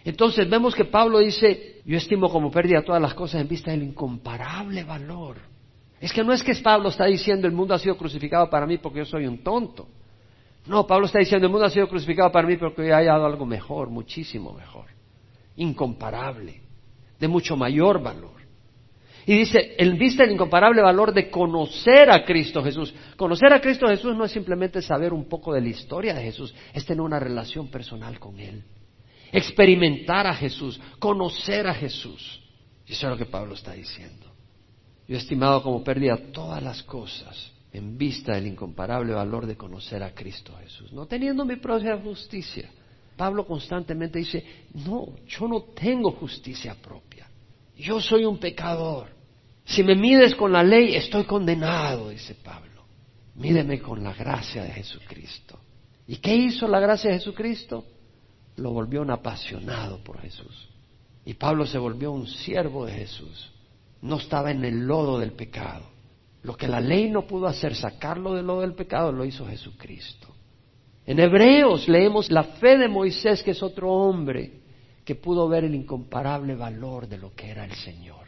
Entonces 0.04 0.48
vemos 0.50 0.74
que 0.74 0.84
Pablo 0.84 1.20
dice, 1.20 1.80
yo 1.86 1.96
estimo 1.96 2.28
como 2.28 2.50
pérdida 2.50 2.82
todas 2.82 3.00
las 3.00 3.14
cosas 3.14 3.40
en 3.40 3.48
vista 3.48 3.70
del 3.70 3.82
incomparable 3.82 4.84
valor 4.84 5.52
Es 6.02 6.12
que 6.12 6.24
no 6.24 6.32
es 6.32 6.42
que 6.42 6.52
Pablo 6.56 6.88
está 6.88 7.06
diciendo 7.06 7.46
el 7.46 7.52
mundo 7.52 7.74
ha 7.74 7.78
sido 7.78 7.96
crucificado 7.96 8.50
para 8.50 8.66
mí 8.66 8.76
porque 8.76 8.98
yo 8.98 9.04
soy 9.04 9.24
un 9.24 9.44
tonto. 9.44 9.86
No, 10.66 10.84
Pablo 10.84 11.06
está 11.06 11.20
diciendo 11.20 11.46
el 11.46 11.52
mundo 11.52 11.64
ha 11.64 11.70
sido 11.70 11.88
crucificado 11.88 12.32
para 12.32 12.46
mí 12.46 12.56
porque 12.56 12.82
yo 12.82 12.88
he 12.88 12.92
hallado 12.92 13.24
algo 13.24 13.46
mejor, 13.46 13.88
muchísimo 13.88 14.52
mejor, 14.52 14.86
incomparable, 15.54 16.60
de 17.20 17.28
mucho 17.28 17.56
mayor 17.56 18.02
valor. 18.02 18.42
Y 19.26 19.38
dice, 19.38 19.76
en 19.78 19.96
vista 19.96 20.24
el 20.24 20.32
incomparable 20.32 20.82
valor 20.82 21.14
de 21.14 21.30
conocer 21.30 22.10
a 22.10 22.24
Cristo 22.24 22.64
Jesús. 22.64 22.92
Conocer 23.16 23.52
a 23.52 23.60
Cristo 23.60 23.86
Jesús 23.86 24.16
no 24.16 24.24
es 24.24 24.32
simplemente 24.32 24.82
saber 24.82 25.12
un 25.12 25.28
poco 25.28 25.54
de 25.54 25.60
la 25.60 25.68
historia 25.68 26.14
de 26.14 26.22
Jesús, 26.24 26.52
es 26.74 26.84
tener 26.84 27.02
una 27.02 27.20
relación 27.20 27.68
personal 27.68 28.18
con 28.18 28.40
Él. 28.40 28.64
Experimentar 29.30 30.26
a 30.26 30.34
Jesús, 30.34 30.80
conocer 30.98 31.68
a 31.68 31.74
Jesús. 31.74 32.42
Eso 32.84 33.06
es 33.06 33.10
lo 33.12 33.16
que 33.16 33.30
Pablo 33.30 33.54
está 33.54 33.72
diciendo. 33.72 34.21
Yo 35.12 35.18
estimado 35.18 35.62
como 35.62 35.85
pérdida 35.85 36.16
todas 36.33 36.62
las 36.62 36.83
cosas 36.85 37.53
en 37.70 37.98
vista 37.98 38.33
del 38.33 38.46
incomparable 38.46 39.12
valor 39.12 39.44
de 39.44 39.59
conocer 39.59 40.03
a 40.03 40.14
Cristo 40.14 40.55
Jesús, 40.62 40.90
no 40.90 41.05
teniendo 41.05 41.44
mi 41.44 41.57
propia 41.57 41.98
justicia. 41.98 42.70
Pablo 43.14 43.46
constantemente 43.46 44.20
dice, 44.20 44.42
no, 44.72 45.09
yo 45.27 45.48
no 45.48 45.64
tengo 45.75 46.12
justicia 46.12 46.75
propia. 46.81 47.29
Yo 47.77 48.01
soy 48.01 48.25
un 48.25 48.38
pecador. 48.38 49.09
Si 49.66 49.83
me 49.83 49.94
mides 49.96 50.35
con 50.35 50.51
la 50.51 50.62
ley, 50.62 50.94
estoy 50.94 51.25
condenado, 51.25 52.09
dice 52.09 52.35
Pablo. 52.37 52.83
Mídeme 53.35 53.83
con 53.83 54.03
la 54.03 54.14
gracia 54.14 54.64
de 54.64 54.70
Jesucristo. 54.70 55.59
¿Y 56.07 56.16
qué 56.16 56.35
hizo 56.35 56.66
la 56.66 56.81
gracia 56.81 57.11
de 57.11 57.18
Jesucristo? 57.18 57.85
Lo 58.57 58.70
volvió 58.70 59.03
un 59.03 59.11
apasionado 59.11 60.03
por 60.03 60.22
Jesús. 60.22 60.70
Y 61.27 61.35
Pablo 61.35 61.66
se 61.66 61.77
volvió 61.77 62.12
un 62.12 62.27
siervo 62.27 62.87
de 62.87 62.92
Jesús. 62.94 63.51
No 64.02 64.16
estaba 64.16 64.50
en 64.50 64.64
el 64.64 64.86
lodo 64.86 65.18
del 65.18 65.32
pecado. 65.32 65.84
Lo 66.42 66.56
que 66.56 66.68
la 66.68 66.80
ley 66.80 67.08
no 67.08 67.22
pudo 67.22 67.46
hacer, 67.46 67.74
sacarlo 67.74 68.34
del 68.34 68.46
lodo 68.46 68.60
del 68.62 68.74
pecado, 68.74 69.12
lo 69.12 69.24
hizo 69.24 69.46
Jesucristo. 69.46 70.28
En 71.06 71.18
Hebreos 71.18 71.88
leemos 71.88 72.30
la 72.30 72.44
fe 72.44 72.78
de 72.78 72.88
Moisés, 72.88 73.42
que 73.42 73.52
es 73.52 73.62
otro 73.62 73.90
hombre 73.90 74.62
que 75.04 75.14
pudo 75.14 75.48
ver 75.48 75.64
el 75.64 75.74
incomparable 75.74 76.54
valor 76.54 77.08
de 77.08 77.18
lo 77.18 77.32
que 77.34 77.50
era 77.50 77.64
el 77.64 77.72
Señor. 77.72 78.22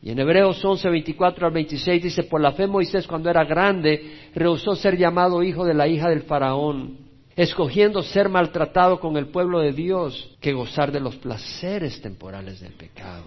Y 0.00 0.10
en 0.10 0.18
Hebreos 0.18 0.64
11, 0.64 0.88
24 0.88 1.46
al 1.46 1.52
26 1.52 2.02
dice, 2.02 2.24
por 2.24 2.40
la 2.40 2.52
fe 2.52 2.66
Moisés 2.66 3.06
cuando 3.06 3.30
era 3.30 3.44
grande 3.44 4.30
rehusó 4.34 4.74
ser 4.74 4.96
llamado 4.96 5.42
hijo 5.42 5.64
de 5.64 5.74
la 5.74 5.86
hija 5.86 6.08
del 6.08 6.22
faraón, 6.22 6.98
escogiendo 7.36 8.02
ser 8.02 8.28
maltratado 8.28 8.98
con 8.98 9.16
el 9.16 9.28
pueblo 9.28 9.60
de 9.60 9.72
Dios 9.72 10.36
que 10.40 10.52
gozar 10.52 10.90
de 10.90 11.00
los 11.00 11.16
placeres 11.16 12.00
temporales 12.00 12.60
del 12.60 12.72
pecado, 12.72 13.24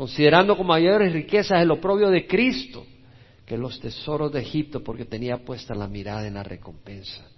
considerando 0.00 0.56
como 0.56 0.70
mayores 0.70 1.12
riquezas 1.12 1.60
el 1.60 1.70
oprobio 1.70 2.08
de 2.08 2.26
Cristo 2.26 2.86
que 3.44 3.58
los 3.58 3.78
tesoros 3.80 4.32
de 4.32 4.40
Egipto 4.40 4.82
porque 4.82 5.04
tenía 5.04 5.44
puesta 5.44 5.74
la 5.74 5.88
mirada 5.88 6.26
en 6.26 6.32
la 6.32 6.42
recompensa. 6.42 7.28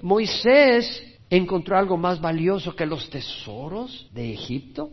Moisés 0.00 1.02
encontró 1.28 1.76
algo 1.76 1.96
más 1.96 2.20
valioso 2.20 2.76
que 2.76 2.86
los 2.86 3.10
tesoros 3.10 4.08
de 4.14 4.32
Egipto, 4.32 4.92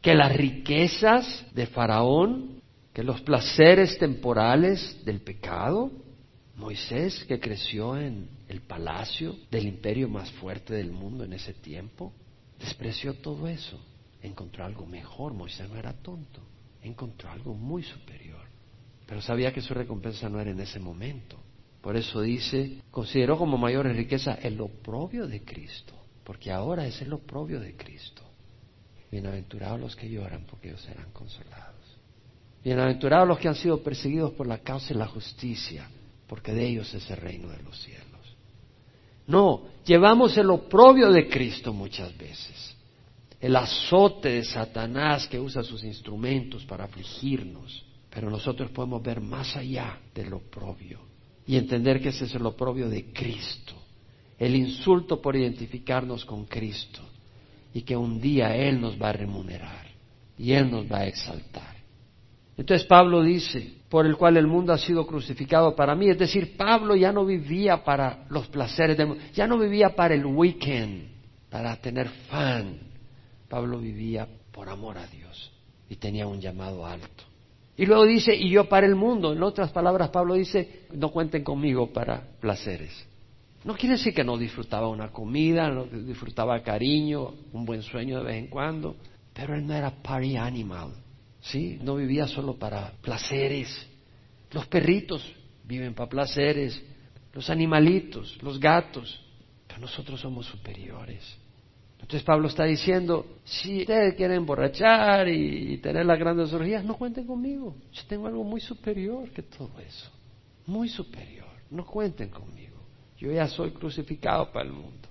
que 0.00 0.14
las 0.14 0.34
riquezas 0.34 1.44
de 1.52 1.66
Faraón, 1.66 2.62
que 2.94 3.02
los 3.02 3.20
placeres 3.20 3.98
temporales 3.98 5.04
del 5.04 5.20
pecado. 5.20 5.90
Moisés, 6.56 7.22
que 7.26 7.38
creció 7.38 7.98
en 7.98 8.30
el 8.48 8.62
palacio 8.62 9.36
del 9.50 9.66
imperio 9.66 10.08
más 10.08 10.32
fuerte 10.32 10.72
del 10.72 10.90
mundo 10.90 11.24
en 11.24 11.34
ese 11.34 11.52
tiempo, 11.52 12.14
despreció 12.58 13.12
todo 13.12 13.46
eso. 13.46 13.78
Encontró 14.22 14.64
algo 14.64 14.86
mejor. 14.86 15.34
Moisés 15.34 15.68
no 15.68 15.76
era 15.76 15.92
tonto. 15.92 16.40
Encontró 16.82 17.30
algo 17.30 17.54
muy 17.54 17.82
superior. 17.82 18.42
Pero 19.06 19.20
sabía 19.20 19.52
que 19.52 19.60
su 19.60 19.74
recompensa 19.74 20.28
no 20.28 20.40
era 20.40 20.50
en 20.50 20.60
ese 20.60 20.80
momento. 20.80 21.38
Por 21.80 21.96
eso 21.96 22.20
dice, 22.20 22.80
consideró 22.90 23.36
como 23.36 23.58
mayores 23.58 23.96
riquezas 23.96 24.44
el 24.44 24.60
oprobio 24.60 25.26
de 25.26 25.42
Cristo, 25.42 25.94
porque 26.24 26.52
ahora 26.52 26.86
es 26.86 27.02
el 27.02 27.12
oprobio 27.12 27.58
de 27.60 27.76
Cristo. 27.76 28.22
Bienaventurados 29.10 29.80
los 29.80 29.96
que 29.96 30.08
lloran, 30.08 30.46
porque 30.48 30.68
ellos 30.68 30.80
serán 30.82 31.10
consolados. 31.12 31.98
Bienaventurados 32.64 33.26
los 33.26 33.38
que 33.38 33.48
han 33.48 33.56
sido 33.56 33.82
perseguidos 33.82 34.32
por 34.32 34.46
la 34.46 34.58
causa 34.58 34.90
de 34.90 34.94
la 34.94 35.08
justicia, 35.08 35.90
porque 36.28 36.52
de 36.52 36.66
ellos 36.66 36.94
es 36.94 37.10
el 37.10 37.16
reino 37.16 37.48
de 37.48 37.62
los 37.62 37.76
cielos. 37.82 38.36
No, 39.26 39.66
llevamos 39.84 40.36
el 40.36 40.48
oprobio 40.50 41.10
de 41.10 41.28
Cristo 41.28 41.72
muchas 41.72 42.16
veces, 42.16 42.76
el 43.42 43.56
azote 43.56 44.28
de 44.28 44.44
Satanás 44.44 45.26
que 45.26 45.40
usa 45.40 45.64
sus 45.64 45.82
instrumentos 45.82 46.64
para 46.64 46.84
afligirnos, 46.84 47.84
pero 48.08 48.30
nosotros 48.30 48.70
podemos 48.70 49.02
ver 49.02 49.20
más 49.20 49.56
allá 49.56 49.98
del 50.14 50.32
oprobio 50.32 51.00
y 51.44 51.56
entender 51.56 52.00
que 52.00 52.10
ese 52.10 52.26
es 52.26 52.34
el 52.36 52.46
oprobio 52.46 52.88
de 52.88 53.12
Cristo, 53.12 53.74
el 54.38 54.54
insulto 54.54 55.20
por 55.20 55.34
identificarnos 55.34 56.24
con 56.24 56.44
Cristo 56.44 57.00
y 57.74 57.82
que 57.82 57.96
un 57.96 58.20
día 58.20 58.54
Él 58.54 58.80
nos 58.80 59.00
va 59.00 59.08
a 59.08 59.14
remunerar 59.14 59.88
y 60.38 60.52
Él 60.52 60.70
nos 60.70 60.90
va 60.90 60.98
a 60.98 61.06
exaltar. 61.08 61.74
Entonces 62.56 62.86
Pablo 62.86 63.22
dice, 63.22 63.72
por 63.88 64.06
el 64.06 64.16
cual 64.16 64.36
el 64.36 64.46
mundo 64.46 64.72
ha 64.72 64.78
sido 64.78 65.04
crucificado 65.04 65.74
para 65.74 65.96
mí, 65.96 66.08
es 66.08 66.18
decir, 66.18 66.56
Pablo 66.56 66.94
ya 66.94 67.10
no 67.10 67.26
vivía 67.26 67.82
para 67.82 68.24
los 68.30 68.46
placeres 68.46 68.96
del 68.96 69.08
mundo, 69.08 69.24
ya 69.34 69.48
no 69.48 69.58
vivía 69.58 69.96
para 69.96 70.14
el 70.14 70.24
weekend, 70.24 71.08
para 71.50 71.74
tener 71.74 72.08
fan, 72.30 72.91
Pablo 73.52 73.78
vivía 73.78 74.26
por 74.50 74.70
amor 74.70 74.96
a 74.96 75.06
Dios 75.06 75.52
y 75.90 75.96
tenía 75.96 76.26
un 76.26 76.40
llamado 76.40 76.86
alto. 76.86 77.24
Y 77.76 77.84
luego 77.84 78.06
dice, 78.06 78.34
y 78.34 78.48
yo 78.48 78.66
para 78.66 78.86
el 78.86 78.94
mundo. 78.94 79.34
En 79.34 79.42
otras 79.42 79.70
palabras, 79.72 80.08
Pablo 80.08 80.32
dice, 80.32 80.86
no 80.94 81.10
cuenten 81.10 81.44
conmigo 81.44 81.92
para 81.92 82.22
placeres. 82.40 83.06
No 83.64 83.74
quiere 83.74 83.96
decir 83.96 84.14
que 84.14 84.24
no 84.24 84.38
disfrutaba 84.38 84.88
una 84.88 85.12
comida, 85.12 85.68
no 85.68 85.84
disfrutaba 85.84 86.62
cariño, 86.62 87.34
un 87.52 87.66
buen 87.66 87.82
sueño 87.82 88.20
de 88.20 88.24
vez 88.24 88.36
en 88.36 88.46
cuando, 88.46 88.96
pero 89.34 89.54
él 89.54 89.66
no 89.66 89.74
era 89.74 89.90
party 90.02 90.36
animal, 90.36 90.94
¿sí? 91.42 91.78
No 91.82 91.96
vivía 91.96 92.26
solo 92.26 92.54
para 92.54 92.92
placeres. 93.02 93.86
Los 94.50 94.66
perritos 94.66 95.30
viven 95.64 95.92
para 95.92 96.08
placeres, 96.08 96.82
los 97.34 97.50
animalitos, 97.50 98.42
los 98.42 98.58
gatos, 98.58 99.20
pero 99.66 99.78
nosotros 99.78 100.18
somos 100.22 100.46
superiores. 100.46 101.41
Entonces 102.02 102.24
Pablo 102.24 102.48
está 102.48 102.64
diciendo, 102.64 103.24
si 103.44 103.82
ustedes 103.82 104.14
quieren 104.14 104.38
emborrachar 104.38 105.28
y, 105.28 105.78
tener 105.78 106.04
las 106.04 106.18
grandes 106.18 106.52
orgías, 106.52 106.84
no 106.84 106.96
cuenten 106.96 107.26
conmigo. 107.26 107.76
Yo 107.92 108.02
tengo 108.08 108.26
algo 108.26 108.44
muy 108.44 108.60
superior 108.60 109.30
que 109.30 109.42
todo 109.42 109.70
eso. 109.80 110.10
Muy 110.66 110.88
superior. 110.88 111.48
No 111.70 111.86
cuenten 111.86 112.28
conmigo. 112.28 112.76
Yo 113.16 113.32
ya 113.32 113.46
soy 113.46 113.70
crucificado 113.70 114.50
para 114.52 114.66
el 114.66 114.72
mundo. 114.72 115.08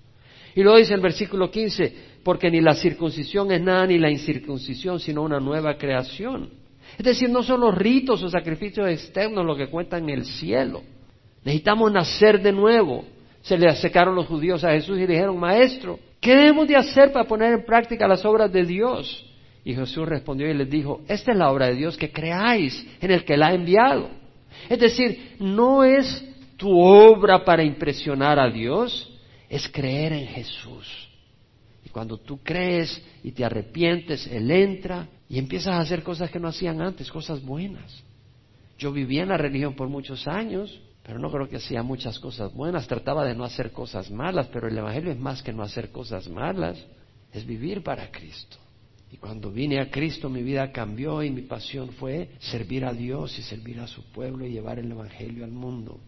Y 0.54 0.62
luego 0.62 0.78
dice 0.78 0.94
el 0.94 1.02
versículo 1.02 1.50
15, 1.50 1.96
porque 2.24 2.52
ni 2.52 2.60
la 2.60 2.76
circuncisión 2.76 3.52
es 3.52 3.62
nada 3.62 3.88
ni 3.88 3.98
la 3.98 4.12
incircuncisión, 4.12 5.00
sino 5.00 5.24
una 5.24 5.40
nueva 5.40 5.78
creación. 5.78 6.50
Es 6.98 7.06
decir, 7.06 7.30
no 7.30 7.42
son 7.42 7.62
los 7.62 7.74
ritos 7.74 8.22
o 8.22 8.30
sacrificios 8.30 8.90
externos 8.90 9.46
lo 9.46 9.56
que 9.56 9.68
cuentan 9.68 10.04
en 10.04 10.20
el 10.20 10.26
cielo. 10.26 10.84
Necesitamos 11.46 11.92
nacer 11.92 12.42
de 12.42 12.52
nuevo. 12.52 13.06
Se 13.42 13.58
le 13.58 13.70
acercaron 13.70 14.14
los 14.14 14.28
judíos 14.28 14.64
a 14.66 14.72
Jesús 14.72 15.00
y 15.00 15.08
dijeron, 15.08 15.40
maestro, 15.40 15.98
¿Qué 16.22 16.36
debemos 16.36 16.68
de 16.68 16.76
hacer 16.76 17.12
para 17.12 17.28
poner 17.28 17.52
en 17.52 17.66
práctica 17.66 18.08
las 18.08 18.24
obras 18.24 18.52
de 18.54 18.64
Dios? 18.64 19.26
Y 19.66 19.74
Jesús 19.74 20.08
respondió 20.08 20.50
y 20.50 20.54
les 20.54 20.70
dijo, 20.70 21.02
esta 21.08 21.32
es 21.32 21.38
la 21.38 21.52
obra 21.52 21.68
de 21.68 21.76
Dios, 21.76 21.98
que 21.98 22.12
creáis 22.12 22.86
en 23.02 23.12
el 23.12 23.26
que 23.26 23.36
la 23.36 23.48
ha 23.48 23.54
enviado. 23.54 24.10
Es 24.70 24.80
decir, 24.80 25.36
no 25.40 25.84
es 25.84 26.24
tu 26.58 26.70
obra 26.80 27.44
para 27.44 27.64
impresionar 27.64 28.40
a 28.40 28.52
Dios, 28.52 29.12
es 29.50 29.68
creer 29.68 30.14
en 30.14 30.28
Jesús. 30.28 31.10
Y 31.84 31.90
cuando 31.90 32.18
tú 32.18 32.40
crees 32.44 33.04
y 33.24 33.32
te 33.32 33.44
arrepientes, 33.44 34.28
Él 34.28 34.52
entra 34.52 35.08
y 35.28 35.40
empiezas 35.40 35.74
a 35.74 35.80
hacer 35.80 36.04
cosas 36.04 36.30
que 36.30 36.40
no 36.40 36.50
hacían 36.50 36.82
antes, 36.82 37.12
cosas 37.12 37.44
buenas. 37.44 38.04
Yo 38.78 38.92
vivía 38.92 39.24
en 39.24 39.30
la 39.30 39.38
religión 39.38 39.76
por 39.76 39.88
muchos 39.90 40.28
años, 40.28 40.80
pero 41.04 41.20
no 41.20 41.32
creo 41.32 41.50
que 41.50 41.58
hacía 41.58 41.84
muchas 41.84 42.20
cosas 42.20 42.54
buenas, 42.54 42.88
trataba 42.88 43.26
de 43.26 43.36
no 43.36 43.44
hacer 43.44 43.72
cosas 43.72 44.12
malas, 44.12 44.48
pero 44.48 44.68
el 44.68 44.78
Evangelio 44.78 45.12
es 45.12 45.20
más 45.20 45.42
que 45.42 45.54
no 45.54 45.64
hacer 45.64 45.92
cosas 45.92 46.30
malas, 46.30 46.78
es 47.34 47.46
vivir 47.46 47.84
para 47.84 48.12
Cristo. 48.12 48.58
Y 49.12 49.18
cuando 49.18 49.52
vine 49.52 49.80
a 49.80 49.90
Cristo 49.90 50.30
mi 50.30 50.42
vida 50.42 50.72
cambió 50.72 51.22
y 51.24 51.32
mi 51.32 51.42
pasión 51.42 51.90
fue 51.94 52.30
servir 52.40 52.86
a 52.86 52.94
Dios 52.94 53.38
y 53.38 53.42
servir 53.42 53.80
a 53.80 53.88
su 53.88 54.04
pueblo 54.12 54.46
y 54.46 54.52
llevar 54.52 54.80
el 54.80 54.92
Evangelio 54.92 55.44
al 55.44 55.52
mundo. 55.52 56.00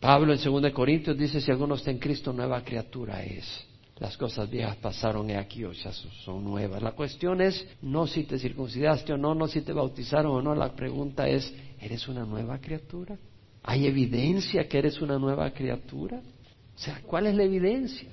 Pablo 0.00 0.34
en 0.34 0.40
2 0.42 0.72
Corintios 0.72 1.16
dice, 1.16 1.40
si 1.40 1.50
alguno 1.50 1.76
está 1.76 1.90
en 1.90 1.98
Cristo, 1.98 2.32
nueva 2.32 2.62
criatura 2.62 3.24
es. 3.24 3.66
Las 3.98 4.16
cosas 4.16 4.50
viejas 4.50 4.76
pasaron 4.76 5.30
y 5.30 5.34
aquí, 5.34 5.64
o 5.64 5.72
sea, 5.72 5.92
son 5.92 6.44
nuevas. 6.44 6.82
La 6.82 6.92
cuestión 6.92 7.40
es 7.40 7.66
no 7.80 8.06
si 8.06 8.24
te 8.24 8.38
circuncidaste 8.38 9.12
o 9.12 9.16
no, 9.16 9.34
no 9.34 9.48
si 9.48 9.62
te 9.62 9.72
bautizaron 9.72 10.32
o 10.32 10.42
no. 10.42 10.54
La 10.54 10.74
pregunta 10.74 11.28
es, 11.28 11.52
¿eres 11.80 12.06
una 12.08 12.24
nueva 12.24 12.58
criatura? 12.58 13.16
¿Hay 13.64 13.86
evidencia 13.86 14.68
que 14.68 14.78
eres 14.78 15.00
una 15.00 15.18
nueva 15.18 15.50
criatura? 15.50 16.18
O 16.18 16.78
sea, 16.78 17.00
¿cuál 17.06 17.26
es 17.26 17.34
la 17.34 17.44
evidencia? 17.44 18.10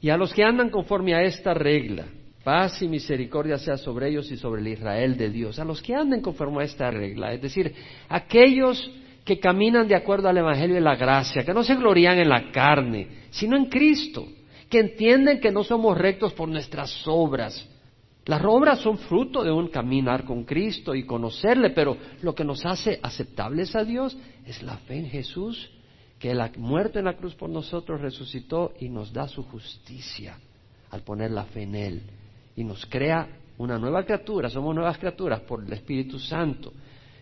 Y 0.00 0.10
a 0.10 0.16
los 0.16 0.32
que 0.32 0.42
andan 0.42 0.70
conforme 0.70 1.14
a 1.14 1.22
esta 1.22 1.54
regla, 1.54 2.06
Paz 2.42 2.82
y 2.82 2.88
misericordia 2.88 3.56
sea 3.56 3.78
sobre 3.78 4.10
ellos 4.10 4.30
y 4.30 4.36
sobre 4.36 4.60
el 4.60 4.68
Israel 4.68 5.16
de 5.16 5.30
Dios, 5.30 5.58
a 5.58 5.64
los 5.64 5.80
que 5.80 5.94
anden 5.94 6.20
conforme 6.20 6.60
a 6.60 6.66
esta 6.66 6.90
regla, 6.90 7.32
es 7.32 7.40
decir, 7.40 7.72
aquellos 8.06 8.90
que 9.24 9.40
caminan 9.40 9.88
de 9.88 9.96
acuerdo 9.96 10.28
al 10.28 10.36
Evangelio 10.36 10.74
de 10.74 10.82
la 10.82 10.94
gracia, 10.94 11.42
que 11.42 11.54
no 11.54 11.64
se 11.64 11.74
glorían 11.74 12.18
en 12.18 12.28
la 12.28 12.52
carne, 12.52 13.08
sino 13.30 13.56
en 13.56 13.64
Cristo, 13.66 14.28
que 14.68 14.80
entienden 14.80 15.40
que 15.40 15.50
no 15.50 15.64
somos 15.64 15.96
rectos 15.96 16.34
por 16.34 16.46
nuestras 16.46 17.02
obras. 17.06 17.66
Las 18.26 18.42
obras 18.44 18.78
son 18.80 18.96
fruto 18.96 19.44
de 19.44 19.50
un 19.50 19.68
caminar 19.68 20.24
con 20.24 20.44
Cristo 20.44 20.94
y 20.94 21.04
conocerle, 21.04 21.70
pero 21.70 21.96
lo 22.22 22.34
que 22.34 22.44
nos 22.44 22.64
hace 22.64 22.98
aceptables 23.02 23.76
a 23.76 23.84
Dios 23.84 24.16
es 24.46 24.62
la 24.62 24.78
fe 24.78 24.98
en 24.98 25.10
Jesús, 25.10 25.70
que 26.18 26.30
Él 26.30 26.40
ha 26.40 26.50
muerto 26.56 26.98
en 26.98 27.04
la 27.04 27.16
cruz 27.16 27.34
por 27.34 27.50
nosotros, 27.50 28.00
resucitó 28.00 28.72
y 28.80 28.88
nos 28.88 29.12
da 29.12 29.28
su 29.28 29.42
justicia 29.44 30.38
al 30.90 31.02
poner 31.02 31.32
la 31.32 31.44
fe 31.44 31.62
en 31.62 31.74
Él 31.74 32.02
y 32.56 32.64
nos 32.64 32.86
crea 32.86 33.28
una 33.58 33.78
nueva 33.78 34.04
criatura, 34.04 34.48
somos 34.48 34.74
nuevas 34.74 34.98
criaturas 34.98 35.40
por 35.40 35.62
el 35.62 35.72
Espíritu 35.72 36.18
Santo. 36.18 36.72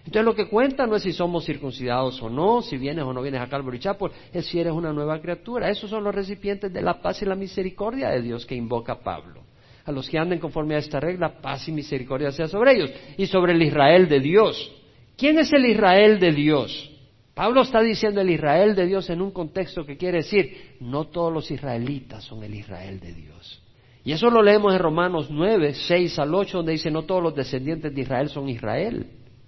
Entonces 0.04 0.24
lo 0.24 0.34
que 0.34 0.48
cuenta 0.48 0.86
no 0.86 0.96
es 0.96 1.02
si 1.02 1.12
somos 1.12 1.44
circuncidados 1.44 2.20
o 2.22 2.30
no, 2.30 2.62
si 2.62 2.76
vienes 2.76 3.04
o 3.04 3.12
no 3.12 3.22
vienes 3.22 3.40
a 3.40 3.48
Calvary 3.48 3.78
Chapel, 3.78 4.10
es 4.32 4.46
si 4.46 4.58
eres 4.58 4.72
una 4.72 4.92
nueva 4.92 5.20
criatura. 5.20 5.68
Esos 5.68 5.90
son 5.90 6.04
los 6.04 6.14
recipientes 6.14 6.72
de 6.72 6.82
la 6.82 7.00
paz 7.00 7.22
y 7.22 7.24
la 7.24 7.36
misericordia 7.36 8.08
de 8.10 8.22
Dios 8.22 8.44
que 8.44 8.54
invoca 8.54 9.00
Pablo. 9.00 9.42
A 9.84 9.92
los 9.92 10.08
que 10.08 10.18
anden 10.18 10.38
conforme 10.38 10.74
a 10.74 10.78
esta 10.78 11.00
regla, 11.00 11.40
paz 11.40 11.68
y 11.68 11.72
misericordia 11.72 12.30
sea 12.30 12.48
sobre 12.48 12.72
ellos 12.72 12.90
y 13.16 13.26
sobre 13.26 13.52
el 13.52 13.62
Israel 13.62 14.08
de 14.08 14.20
Dios. 14.20 14.72
¿Quién 15.16 15.38
es 15.38 15.52
el 15.52 15.66
Israel 15.66 16.18
de 16.18 16.32
Dios? 16.32 16.90
Pablo 17.34 17.62
está 17.62 17.80
diciendo 17.80 18.20
el 18.20 18.30
Israel 18.30 18.74
de 18.74 18.86
Dios 18.86 19.08
en 19.08 19.22
un 19.22 19.30
contexto 19.30 19.86
que 19.86 19.96
quiere 19.96 20.18
decir, 20.18 20.76
no 20.80 21.06
todos 21.06 21.32
los 21.32 21.50
israelitas 21.50 22.24
son 22.24 22.42
el 22.44 22.54
Israel 22.54 23.00
de 23.00 23.14
Dios. 23.14 23.62
Y 24.04 24.12
eso 24.12 24.28
lo 24.30 24.42
leemos 24.42 24.74
en 24.74 24.80
Romanos 24.80 25.28
9, 25.30 25.74
6 25.74 26.18
al 26.18 26.34
8, 26.34 26.58
donde 26.58 26.72
dice, 26.72 26.90
no 26.90 27.04
todos 27.04 27.22
los 27.22 27.34
descendientes 27.34 27.94
de 27.94 28.00
Israel 28.00 28.28
son 28.28 28.48
Israel. 28.48 29.06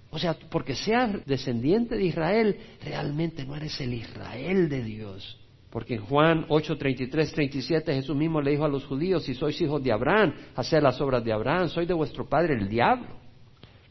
O 0.09 0.17
sea, 0.17 0.35
porque 0.49 0.75
seas 0.75 1.25
descendiente 1.25 1.95
de 1.95 2.05
Israel, 2.05 2.57
realmente 2.83 3.43
no 3.45 3.55
eres 3.55 3.79
el 3.81 3.93
Israel 3.93 4.69
de 4.69 4.83
Dios. 4.83 5.37
Porque 5.75 5.95
en 5.95 6.05
Juan 6.05 6.45
8, 6.47 6.77
33, 6.77 7.33
37 7.33 7.93
Jesús 7.95 8.15
mismo 8.15 8.41
le 8.41 8.51
dijo 8.51 8.63
a 8.63 8.69
los 8.69 8.85
judíos, 8.85 9.25
si 9.25 9.33
sois 9.33 9.59
hijos 9.59 9.83
de 9.83 9.91
Abraham, 9.91 10.33
haced 10.55 10.81
las 10.81 11.01
obras 11.01 11.21
de 11.21 11.33
Abraham, 11.33 11.67
soy 11.67 11.85
de 11.85 11.93
vuestro 11.93 12.29
padre 12.29 12.53
el 12.53 12.69
diablo. 12.69 13.09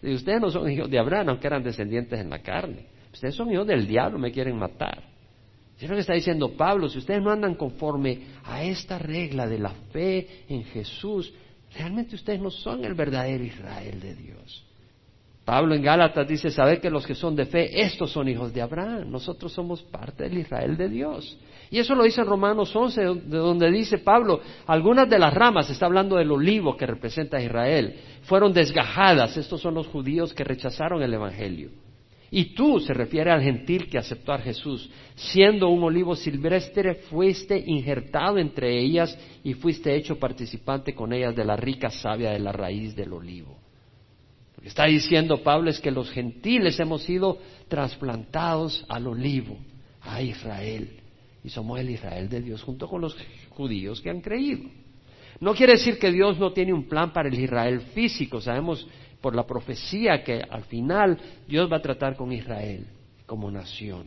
Ustedes 0.02 0.40
no 0.40 0.50
son 0.50 0.70
hijos 0.70 0.88
de 0.88 0.98
Abraham, 0.98 1.28
aunque 1.28 1.46
eran 1.46 1.62
descendientes 1.62 2.18
en 2.18 2.30
la 2.30 2.38
carne. 2.38 2.86
Ustedes 3.12 3.34
son 3.34 3.52
hijos 3.52 3.66
del 3.66 3.86
diablo, 3.86 4.18
me 4.18 4.32
quieren 4.32 4.56
matar. 4.56 5.02
Es 5.78 5.86
lo 5.86 5.94
que 5.94 6.00
está 6.00 6.14
diciendo 6.14 6.56
Pablo, 6.56 6.88
si 6.88 6.96
ustedes 6.96 7.20
no 7.20 7.30
andan 7.30 7.54
conforme 7.54 8.28
a 8.44 8.64
esta 8.64 8.98
regla 8.98 9.46
de 9.46 9.58
la 9.58 9.74
fe 9.92 10.26
en 10.48 10.64
Jesús, 10.64 11.34
realmente 11.76 12.14
ustedes 12.14 12.40
no 12.40 12.50
son 12.50 12.82
el 12.86 12.94
verdadero 12.94 13.44
Israel 13.44 14.00
de 14.00 14.14
Dios. 14.14 14.64
Pablo 15.44 15.74
en 15.74 15.82
Gálatas 15.82 16.26
dice, 16.26 16.50
saber 16.50 16.80
que 16.80 16.88
los 16.88 17.06
que 17.06 17.14
son 17.14 17.36
de 17.36 17.44
fe, 17.44 17.82
estos 17.82 18.10
son 18.10 18.28
hijos 18.28 18.52
de 18.54 18.62
Abraham, 18.62 19.10
nosotros 19.10 19.52
somos 19.52 19.82
parte 19.82 20.24
del 20.24 20.38
Israel 20.38 20.76
de 20.76 20.88
Dios. 20.88 21.36
Y 21.70 21.78
eso 21.78 21.94
lo 21.94 22.04
dice 22.04 22.22
en 22.22 22.28
Romanos 22.28 22.74
11, 22.74 23.00
de 23.02 23.36
donde 23.36 23.70
dice 23.70 23.98
Pablo, 23.98 24.40
algunas 24.66 25.08
de 25.08 25.18
las 25.18 25.34
ramas, 25.34 25.68
está 25.68 25.84
hablando 25.84 26.16
del 26.16 26.30
olivo 26.30 26.76
que 26.76 26.86
representa 26.86 27.36
a 27.36 27.42
Israel, 27.42 27.94
fueron 28.22 28.54
desgajadas, 28.54 29.36
estos 29.36 29.60
son 29.60 29.74
los 29.74 29.86
judíos 29.88 30.32
que 30.32 30.44
rechazaron 30.44 31.02
el 31.02 31.12
Evangelio. 31.12 31.70
Y 32.30 32.54
tú, 32.54 32.80
se 32.80 32.94
refiere 32.94 33.30
al 33.30 33.42
gentil 33.42 33.88
que 33.88 33.98
aceptó 33.98 34.32
a 34.32 34.38
Jesús, 34.38 34.90
siendo 35.14 35.68
un 35.68 35.84
olivo 35.84 36.16
silvestre, 36.16 36.94
fuiste 36.94 37.62
injertado 37.66 38.38
entre 38.38 38.78
ellas 38.78 39.16
y 39.44 39.52
fuiste 39.52 39.94
hecho 39.94 40.18
participante 40.18 40.94
con 40.94 41.12
ellas 41.12 41.36
de 41.36 41.44
la 41.44 41.56
rica 41.56 41.90
savia 41.90 42.30
de 42.30 42.40
la 42.40 42.50
raíz 42.50 42.96
del 42.96 43.12
olivo. 43.12 43.63
Está 44.64 44.86
diciendo 44.86 45.42
Pablo 45.42 45.68
es 45.68 45.78
que 45.78 45.90
los 45.90 46.10
gentiles 46.10 46.80
hemos 46.80 47.02
sido 47.02 47.38
trasplantados 47.68 48.84
al 48.88 49.06
olivo, 49.06 49.58
a 50.00 50.22
Israel, 50.22 50.88
y 51.44 51.50
somos 51.50 51.78
el 51.78 51.90
Israel 51.90 52.30
de 52.30 52.40
Dios 52.40 52.62
junto 52.62 52.88
con 52.88 53.02
los 53.02 53.14
judíos 53.50 54.00
que 54.00 54.08
han 54.08 54.22
creído. 54.22 54.70
No 55.40 55.54
quiere 55.54 55.74
decir 55.74 55.98
que 55.98 56.10
Dios 56.10 56.38
no 56.38 56.52
tiene 56.52 56.72
un 56.72 56.88
plan 56.88 57.12
para 57.12 57.28
el 57.28 57.38
Israel 57.38 57.80
físico, 57.94 58.40
sabemos 58.40 58.86
por 59.20 59.34
la 59.34 59.46
profecía 59.46 60.24
que 60.24 60.42
al 60.48 60.64
final 60.64 61.18
Dios 61.46 61.70
va 61.70 61.76
a 61.76 61.82
tratar 61.82 62.16
con 62.16 62.32
Israel 62.32 62.86
como 63.26 63.50
nación. 63.50 64.06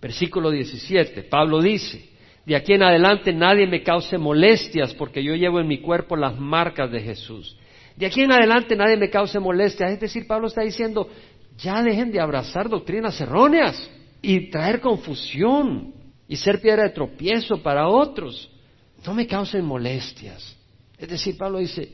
Versículo 0.00 0.50
17, 0.50 1.24
Pablo 1.24 1.60
dice, 1.60 2.10
de 2.46 2.54
aquí 2.54 2.74
en 2.74 2.82
adelante 2.84 3.32
nadie 3.32 3.66
me 3.66 3.82
cause 3.82 4.18
molestias 4.18 4.94
porque 4.94 5.24
yo 5.24 5.34
llevo 5.34 5.58
en 5.58 5.66
mi 5.66 5.78
cuerpo 5.78 6.14
las 6.14 6.38
marcas 6.38 6.92
de 6.92 7.00
Jesús. 7.00 7.56
De 7.96 8.06
aquí 8.06 8.22
en 8.22 8.32
adelante 8.32 8.76
nadie 8.76 8.96
me 8.96 9.10
cause 9.10 9.38
molestias. 9.38 9.92
Es 9.92 10.00
decir, 10.00 10.26
Pablo 10.26 10.48
está 10.48 10.62
diciendo, 10.62 11.08
ya 11.58 11.82
dejen 11.82 12.10
de 12.10 12.20
abrazar 12.20 12.68
doctrinas 12.68 13.20
erróneas 13.20 13.90
y 14.20 14.50
traer 14.50 14.80
confusión 14.80 15.94
y 16.26 16.36
ser 16.36 16.60
piedra 16.60 16.84
de 16.84 16.90
tropiezo 16.90 17.62
para 17.62 17.88
otros. 17.88 18.50
No 19.06 19.14
me 19.14 19.26
causen 19.26 19.64
molestias. 19.64 20.56
Es 20.98 21.08
decir, 21.08 21.36
Pablo 21.36 21.58
dice, 21.58 21.92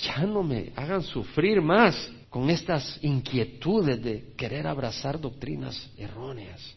ya 0.00 0.24
no 0.24 0.42
me 0.42 0.72
hagan 0.76 1.02
sufrir 1.02 1.60
más 1.60 2.10
con 2.30 2.48
estas 2.48 2.98
inquietudes 3.02 4.02
de 4.02 4.32
querer 4.36 4.66
abrazar 4.66 5.20
doctrinas 5.20 5.90
erróneas. 5.98 6.76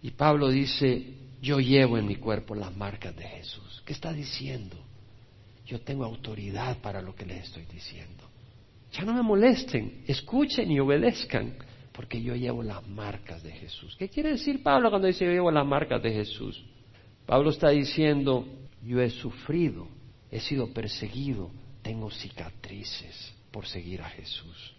Y 0.00 0.12
Pablo 0.12 0.48
dice, 0.48 1.14
yo 1.42 1.60
llevo 1.60 1.98
en 1.98 2.06
mi 2.06 2.16
cuerpo 2.16 2.54
las 2.54 2.74
marcas 2.74 3.14
de 3.16 3.24
Jesús. 3.24 3.82
¿Qué 3.84 3.92
está 3.92 4.12
diciendo? 4.12 4.76
Yo 5.66 5.80
tengo 5.80 6.04
autoridad 6.04 6.78
para 6.78 7.00
lo 7.00 7.14
que 7.14 7.24
les 7.24 7.44
estoy 7.44 7.64
diciendo. 7.66 8.24
Ya 8.92 9.04
no 9.04 9.14
me 9.14 9.22
molesten, 9.22 10.04
escuchen 10.06 10.70
y 10.70 10.78
obedezcan, 10.78 11.54
porque 11.92 12.20
yo 12.22 12.34
llevo 12.34 12.62
las 12.62 12.86
marcas 12.86 13.42
de 13.42 13.52
Jesús. 13.52 13.96
¿Qué 13.96 14.08
quiere 14.08 14.30
decir 14.30 14.62
Pablo 14.62 14.90
cuando 14.90 15.08
dice 15.08 15.24
yo 15.24 15.32
llevo 15.32 15.50
las 15.50 15.66
marcas 15.66 16.02
de 16.02 16.12
Jesús? 16.12 16.64
Pablo 17.26 17.50
está 17.50 17.70
diciendo, 17.70 18.46
yo 18.82 19.00
he 19.00 19.10
sufrido, 19.10 19.88
he 20.30 20.40
sido 20.40 20.72
perseguido, 20.72 21.50
tengo 21.82 22.10
cicatrices 22.10 23.34
por 23.50 23.66
seguir 23.66 24.02
a 24.02 24.08
Jesús. 24.10 24.74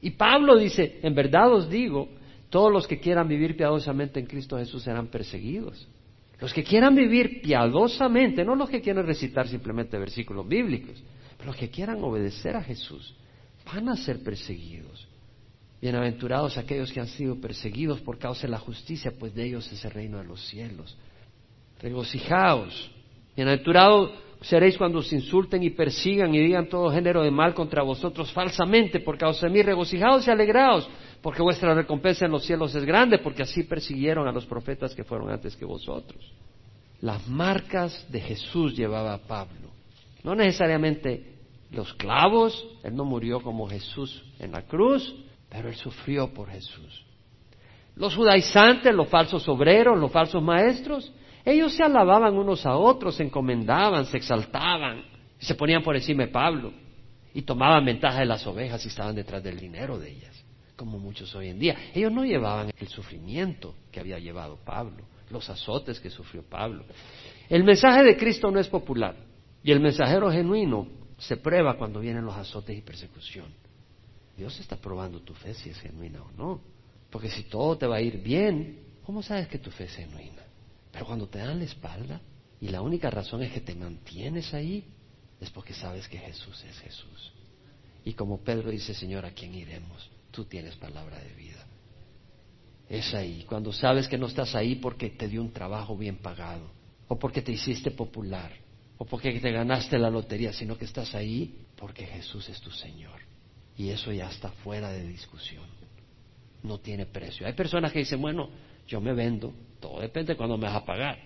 Y 0.00 0.10
Pablo 0.10 0.56
dice, 0.56 1.00
en 1.02 1.14
verdad 1.14 1.52
os 1.52 1.68
digo, 1.68 2.08
todos 2.50 2.72
los 2.72 2.86
que 2.86 3.00
quieran 3.00 3.26
vivir 3.26 3.56
piadosamente 3.56 4.20
en 4.20 4.26
Cristo 4.26 4.58
Jesús 4.58 4.82
serán 4.82 5.08
perseguidos. 5.08 5.88
Los 6.40 6.52
que 6.52 6.62
quieran 6.62 6.94
vivir 6.94 7.40
piadosamente, 7.40 8.44
no 8.44 8.54
los 8.54 8.68
que 8.68 8.82
quieran 8.82 9.06
recitar 9.06 9.48
simplemente 9.48 9.98
versículos 9.98 10.46
bíblicos, 10.46 11.02
pero 11.36 11.48
los 11.48 11.56
que 11.56 11.70
quieran 11.70 12.02
obedecer 12.02 12.56
a 12.56 12.62
Jesús, 12.62 13.14
van 13.64 13.88
a 13.88 13.96
ser 13.96 14.22
perseguidos. 14.22 15.08
Bienaventurados 15.80 16.56
aquellos 16.58 16.92
que 16.92 17.00
han 17.00 17.08
sido 17.08 17.40
perseguidos 17.40 18.00
por 18.00 18.18
causa 18.18 18.42
de 18.42 18.50
la 18.50 18.58
justicia, 18.58 19.12
pues 19.18 19.34
de 19.34 19.44
ellos 19.44 19.70
es 19.72 19.84
el 19.84 19.90
reino 19.90 20.18
de 20.18 20.24
los 20.24 20.46
cielos. 20.46 20.96
Regocijaos. 21.80 22.90
Bienaventurados 23.34 24.12
seréis 24.42 24.76
cuando 24.76 24.98
os 24.98 25.12
insulten 25.12 25.62
y 25.62 25.70
persigan 25.70 26.34
y 26.34 26.38
digan 26.38 26.68
todo 26.68 26.90
género 26.90 27.22
de 27.22 27.30
mal 27.30 27.54
contra 27.54 27.82
vosotros 27.82 28.32
falsamente 28.32 29.00
por 29.00 29.18
causa 29.18 29.46
de 29.46 29.52
mí. 29.52 29.62
Regocijaos 29.62 30.26
y 30.26 30.30
alegraos, 30.30 30.88
porque 31.26 31.42
vuestra 31.42 31.74
recompensa 31.74 32.24
en 32.24 32.30
los 32.30 32.46
cielos 32.46 32.72
es 32.76 32.84
grande, 32.84 33.18
porque 33.18 33.42
así 33.42 33.64
persiguieron 33.64 34.28
a 34.28 34.30
los 34.32 34.46
profetas 34.46 34.94
que 34.94 35.02
fueron 35.02 35.28
antes 35.28 35.56
que 35.56 35.64
vosotros. 35.64 36.32
Las 37.00 37.26
marcas 37.26 38.06
de 38.12 38.20
Jesús 38.20 38.76
llevaba 38.76 39.18
Pablo. 39.18 39.72
No 40.22 40.36
necesariamente 40.36 41.34
los 41.72 41.92
clavos, 41.94 42.64
él 42.84 42.94
no 42.94 43.04
murió 43.04 43.40
como 43.40 43.68
Jesús 43.68 44.24
en 44.38 44.52
la 44.52 44.62
cruz, 44.68 45.16
pero 45.48 45.68
él 45.68 45.74
sufrió 45.74 46.32
por 46.32 46.48
Jesús. 46.48 47.04
Los 47.96 48.14
judaizantes, 48.14 48.94
los 48.94 49.08
falsos 49.08 49.48
obreros, 49.48 49.98
los 49.98 50.12
falsos 50.12 50.40
maestros, 50.40 51.12
ellos 51.44 51.74
se 51.74 51.82
alababan 51.82 52.34
unos 52.38 52.64
a 52.64 52.76
otros, 52.76 53.16
se 53.16 53.24
encomendaban, 53.24 54.06
se 54.06 54.18
exaltaban, 54.18 55.02
se 55.40 55.56
ponían 55.56 55.82
por 55.82 55.96
encima 55.96 56.22
de 56.22 56.30
Pablo 56.30 56.72
y 57.34 57.42
tomaban 57.42 57.84
ventaja 57.84 58.20
de 58.20 58.26
las 58.26 58.46
ovejas 58.46 58.84
y 58.84 58.88
estaban 58.90 59.16
detrás 59.16 59.42
del 59.42 59.58
dinero 59.58 59.98
de 59.98 60.12
ellas, 60.12 60.45
como 60.76 60.98
muchos 60.98 61.34
hoy 61.34 61.48
en 61.48 61.58
día. 61.58 61.76
Ellos 61.94 62.12
no 62.12 62.24
llevaban 62.24 62.70
el 62.76 62.88
sufrimiento 62.88 63.74
que 63.90 64.00
había 64.00 64.18
llevado 64.18 64.58
Pablo, 64.64 65.04
los 65.30 65.48
azotes 65.48 65.98
que 65.98 66.10
sufrió 66.10 66.42
Pablo. 66.42 66.84
El 67.48 67.64
mensaje 67.64 68.04
de 68.04 68.16
Cristo 68.16 68.50
no 68.50 68.60
es 68.60 68.68
popular 68.68 69.16
y 69.62 69.72
el 69.72 69.80
mensajero 69.80 70.30
genuino 70.30 70.86
se 71.18 71.36
prueba 71.36 71.76
cuando 71.76 72.00
vienen 72.00 72.24
los 72.24 72.36
azotes 72.36 72.76
y 72.76 72.82
persecución. 72.82 73.46
Dios 74.36 74.58
está 74.60 74.76
probando 74.76 75.20
tu 75.20 75.32
fe 75.34 75.54
si 75.54 75.70
es 75.70 75.80
genuina 75.80 76.22
o 76.22 76.30
no. 76.32 76.60
Porque 77.10 77.30
si 77.30 77.44
todo 77.44 77.78
te 77.78 77.86
va 77.86 77.96
a 77.96 78.00
ir 78.02 78.18
bien, 78.22 78.80
¿cómo 79.04 79.22
sabes 79.22 79.48
que 79.48 79.58
tu 79.58 79.70
fe 79.70 79.84
es 79.84 79.96
genuina? 79.96 80.42
Pero 80.92 81.06
cuando 81.06 81.26
te 81.26 81.38
dan 81.38 81.58
la 81.58 81.64
espalda 81.64 82.20
y 82.60 82.68
la 82.68 82.82
única 82.82 83.10
razón 83.10 83.42
es 83.42 83.52
que 83.52 83.60
te 83.60 83.74
mantienes 83.74 84.52
ahí, 84.52 84.84
es 85.40 85.50
porque 85.50 85.72
sabes 85.72 86.08
que 86.08 86.18
Jesús 86.18 86.62
es 86.64 86.78
Jesús. 86.78 87.32
Y 88.04 88.12
como 88.14 88.38
Pedro 88.38 88.70
dice, 88.70 88.94
Señor, 88.94 89.24
¿a 89.24 89.32
quién 89.32 89.54
iremos? 89.54 90.10
Tú 90.36 90.44
tienes 90.44 90.76
palabra 90.76 91.18
de 91.18 91.32
vida. 91.32 91.64
Es 92.90 93.14
ahí, 93.14 93.46
cuando 93.48 93.72
sabes 93.72 94.06
que 94.06 94.18
no 94.18 94.26
estás 94.26 94.54
ahí 94.54 94.74
porque 94.74 95.08
te 95.08 95.28
dio 95.28 95.40
un 95.40 95.50
trabajo 95.50 95.96
bien 95.96 96.18
pagado 96.18 96.70
o 97.08 97.18
porque 97.18 97.40
te 97.40 97.52
hiciste 97.52 97.90
popular 97.90 98.52
o 98.98 99.06
porque 99.06 99.40
te 99.40 99.50
ganaste 99.50 99.98
la 99.98 100.10
lotería, 100.10 100.52
sino 100.52 100.76
que 100.76 100.84
estás 100.84 101.14
ahí 101.14 101.64
porque 101.74 102.04
Jesús 102.04 102.50
es 102.50 102.60
tu 102.60 102.70
Señor. 102.70 103.18
Y 103.78 103.88
eso 103.88 104.12
ya 104.12 104.28
está 104.28 104.50
fuera 104.50 104.92
de 104.92 105.08
discusión. 105.08 105.64
No 106.62 106.80
tiene 106.80 107.06
precio. 107.06 107.46
Hay 107.46 107.54
personas 107.54 107.90
que 107.90 108.00
dicen, 108.00 108.20
bueno, 108.20 108.50
yo 108.86 109.00
me 109.00 109.14
vendo, 109.14 109.54
todo 109.80 110.00
depende 110.00 110.34
de 110.34 110.36
cuándo 110.36 110.58
me 110.58 110.66
vas 110.66 110.76
a 110.76 110.84
pagar. 110.84 111.18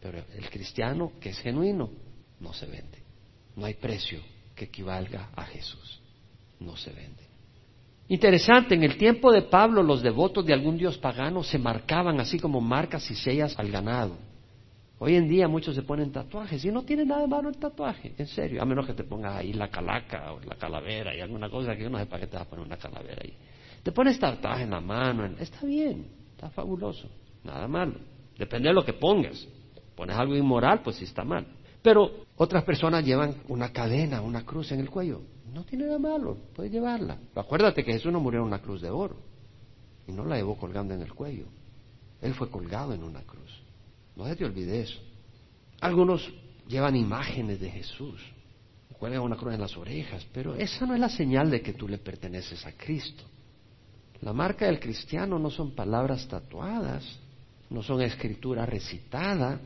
Pero 0.00 0.24
el 0.34 0.48
cristiano 0.48 1.12
que 1.20 1.28
es 1.28 1.38
genuino 1.40 1.90
no 2.40 2.54
se 2.54 2.64
vende. 2.64 3.02
No 3.56 3.66
hay 3.66 3.74
precio 3.74 4.22
que 4.56 4.64
equivalga 4.64 5.28
a 5.36 5.44
Jesús. 5.44 6.00
No 6.60 6.78
se 6.78 6.90
vende. 6.90 7.23
Interesante, 8.08 8.74
en 8.74 8.82
el 8.82 8.98
tiempo 8.98 9.32
de 9.32 9.42
Pablo 9.42 9.82
los 9.82 10.02
devotos 10.02 10.44
de 10.44 10.52
algún 10.52 10.76
dios 10.76 10.98
pagano 10.98 11.42
se 11.42 11.58
marcaban 11.58 12.20
así 12.20 12.38
como 12.38 12.60
marcas 12.60 13.10
y 13.10 13.14
sellas 13.14 13.58
al 13.58 13.70
ganado. 13.70 14.16
Hoy 14.98 15.16
en 15.16 15.28
día 15.28 15.48
muchos 15.48 15.74
se 15.74 15.82
ponen 15.82 16.12
tatuajes 16.12 16.64
y 16.64 16.70
no 16.70 16.82
tiene 16.82 17.04
nada 17.04 17.22
de 17.22 17.26
malo 17.28 17.48
el 17.48 17.56
tatuaje, 17.56 18.14
en 18.16 18.26
serio, 18.26 18.62
a 18.62 18.64
menos 18.64 18.86
que 18.86 18.92
te 18.92 19.04
pongas 19.04 19.36
ahí 19.36 19.52
la 19.52 19.68
calaca 19.68 20.32
o 20.32 20.40
la 20.40 20.54
calavera 20.56 21.16
y 21.16 21.20
alguna 21.20 21.48
cosa 21.48 21.74
que 21.74 21.82
yo 21.82 21.90
no 21.90 21.98
sé 21.98 22.06
para 22.06 22.20
qué 22.20 22.26
te 22.26 22.36
vas 22.36 22.46
a 22.46 22.50
poner 22.50 22.66
una 22.66 22.76
calavera 22.76 23.22
ahí. 23.24 23.34
Te 23.82 23.90
pones 23.90 24.18
tatuaje 24.18 24.64
en 24.64 24.70
la 24.70 24.80
mano, 24.80 25.24
está 25.38 25.66
bien, 25.66 26.06
está 26.32 26.50
fabuloso, 26.50 27.08
nada 27.42 27.66
malo. 27.66 27.94
Depende 28.38 28.68
de 28.68 28.74
lo 28.74 28.84
que 28.84 28.92
pongas. 28.92 29.46
Pones 29.94 30.16
algo 30.16 30.36
inmoral, 30.36 30.80
pues 30.82 30.96
sí 30.96 31.04
está 31.04 31.24
mal. 31.24 31.46
Pero 31.84 32.24
otras 32.36 32.64
personas 32.64 33.04
llevan 33.04 33.34
una 33.46 33.70
cadena, 33.70 34.22
una 34.22 34.42
cruz 34.42 34.72
en 34.72 34.80
el 34.80 34.88
cuello. 34.88 35.20
No 35.52 35.64
tiene 35.64 35.84
nada 35.84 35.98
malo, 35.98 36.38
puedes 36.56 36.72
llevarla. 36.72 37.18
Acuérdate 37.34 37.84
que 37.84 37.92
Jesús 37.92 38.10
no 38.10 38.20
murió 38.20 38.40
en 38.40 38.46
una 38.46 38.62
cruz 38.62 38.80
de 38.80 38.88
oro 38.88 39.16
y 40.08 40.12
no 40.12 40.24
la 40.24 40.36
llevó 40.36 40.56
colgando 40.56 40.94
en 40.94 41.02
el 41.02 41.12
cuello. 41.12 41.44
Él 42.22 42.32
fue 42.32 42.48
colgado 42.48 42.94
en 42.94 43.04
una 43.04 43.20
cruz. 43.20 43.60
No 44.16 44.26
se 44.26 44.34
te 44.34 44.46
olvide 44.46 44.80
eso. 44.80 44.98
Algunos 45.82 46.32
llevan 46.68 46.96
imágenes 46.96 47.60
de 47.60 47.68
Jesús, 47.68 48.18
cuelgan 48.98 49.20
una 49.20 49.36
cruz 49.36 49.52
en 49.52 49.60
las 49.60 49.76
orejas, 49.76 50.26
pero 50.32 50.54
esa 50.54 50.86
no 50.86 50.94
es 50.94 51.00
la 51.00 51.10
señal 51.10 51.50
de 51.50 51.60
que 51.60 51.74
tú 51.74 51.86
le 51.86 51.98
perteneces 51.98 52.64
a 52.64 52.72
Cristo. 52.72 53.24
La 54.22 54.32
marca 54.32 54.64
del 54.64 54.80
cristiano 54.80 55.38
no 55.38 55.50
son 55.50 55.74
palabras 55.74 56.26
tatuadas, 56.28 57.04
no 57.68 57.82
son 57.82 58.00
escritura 58.00 58.64
recitada. 58.64 59.60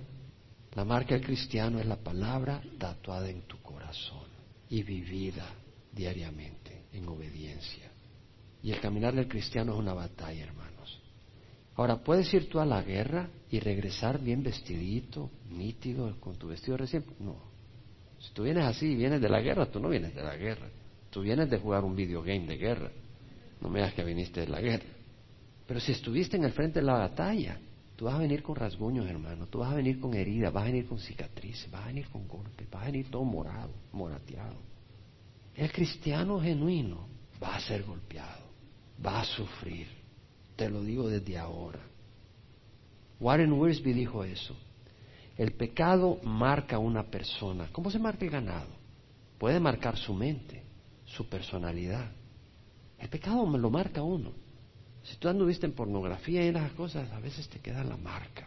La 0.75 0.85
marca 0.85 1.15
del 1.15 1.25
cristiano 1.25 1.79
es 1.79 1.87
la 1.87 1.97
palabra 1.97 2.63
tatuada 2.79 3.29
en 3.29 3.43
tu 3.43 3.59
corazón 3.59 4.27
y 4.69 4.83
vivida 4.83 5.47
diariamente 5.93 6.85
en 6.93 7.09
obediencia. 7.09 7.91
Y 8.63 8.73
el 8.73 8.81
caminar 8.81 9.15
del 9.15 9.29
cristiano 9.29 9.73
es 9.73 9.79
una 9.79 9.95
batalla, 9.95 10.45
hermanos. 10.45 11.01
Ahora, 11.77 11.97
¿puedes 12.03 12.33
ir 12.35 12.49
tú 12.49 12.59
a 12.59 12.67
la 12.67 12.83
guerra 12.83 13.29
y 13.51 13.61
regresar 13.61 14.21
bien 14.21 14.43
vestidito, 14.43 15.31
nítido, 15.49 16.19
con 16.21 16.37
tu 16.37 16.49
vestido 16.49 16.77
recién? 16.77 17.05
No. 17.21 17.37
Si 18.19 18.33
tú 18.33 18.43
vienes 18.43 18.65
así 18.65 18.87
y 18.87 18.97
vienes 18.97 19.21
de 19.21 19.29
la 19.29 19.41
guerra, 19.41 19.71
tú 19.71 19.79
no 19.79 19.89
vienes 19.89 20.15
de 20.15 20.23
la 20.23 20.37
guerra. 20.37 20.69
Tú 21.11 21.23
vienes 21.23 21.49
de 21.49 21.59
jugar 21.59 21.85
un 21.85 21.95
videogame 21.95 22.47
de 22.47 22.57
guerra. 22.57 22.91
No 23.61 23.69
me 23.69 23.79
digas 23.79 23.95
que 23.95 24.05
viniste 24.05 24.41
de 24.41 24.49
la 24.49 24.61
guerra. 24.61 24.87
Pero 25.67 25.81
si 25.81 25.93
estuviste 25.93 26.37
en 26.37 26.45
el 26.45 26.53
frente 26.53 26.81
de 26.81 26.87
la 26.87 26.95
batalla, 26.95 27.59
tú 27.99 28.07
vas 28.07 28.15
a 28.15 28.19
venir 28.19 28.43
con 28.43 28.57
rasguños, 28.57 29.07
hermano. 29.07 29.47
Tú 29.49 29.59
vas 29.59 29.73
a 29.73 29.75
venir 29.75 30.01
con 30.01 30.15
heridas, 30.15 30.51
vas 30.51 30.63
a 30.63 30.67
venir 30.69 30.87
con 30.87 30.99
cicatrices, 30.99 31.71
vas 31.71 31.83
a 31.83 31.89
venir 31.89 32.09
con 32.09 32.27
golpes, 32.27 32.71
vas 32.71 32.85
a 32.85 32.87
venir 32.87 33.11
todo 33.11 33.25
morado, 33.25 33.75
morateado. 33.93 34.57
El 35.55 35.71
cristiano 35.71 36.41
genuino 36.41 37.07
va 37.43 37.57
a 37.57 37.61
ser 37.61 37.83
golpeado, 37.83 38.47
va 39.05 39.21
a 39.21 39.25
sufrir 39.25 39.99
te 40.59 40.69
lo 40.69 40.83
digo 40.83 41.09
desde 41.09 41.39
ahora. 41.39 41.79
Warren 43.21 43.53
Wiersbe 43.53 43.95
dijo 43.95 44.25
eso. 44.25 44.57
El 45.37 45.53
pecado 45.53 46.19
marca 46.25 46.77
a 46.77 46.81
una 46.81 47.05
persona. 47.05 47.69
¿Cómo 47.71 47.93
se 47.93 48.01
marca 48.01 48.25
el 48.25 48.33
ganado? 48.33 48.67
Puede 49.39 49.61
marcar 49.61 49.97
su 49.97 50.13
mente, 50.13 50.65
su 51.05 51.29
personalidad. 51.29 52.11
El 52.99 53.09
pecado 53.09 53.47
lo 53.57 53.71
marca 53.71 54.03
uno. 54.03 54.33
Si 55.09 55.17
tú 55.17 55.29
anduviste 55.29 55.65
en 55.65 55.73
pornografía 55.73 56.45
y 56.45 56.49
esas 56.49 56.73
cosas, 56.73 57.11
a 57.13 57.19
veces 57.19 57.49
te 57.49 57.61
queda 57.61 57.83
la 57.83 57.97
marca. 57.97 58.47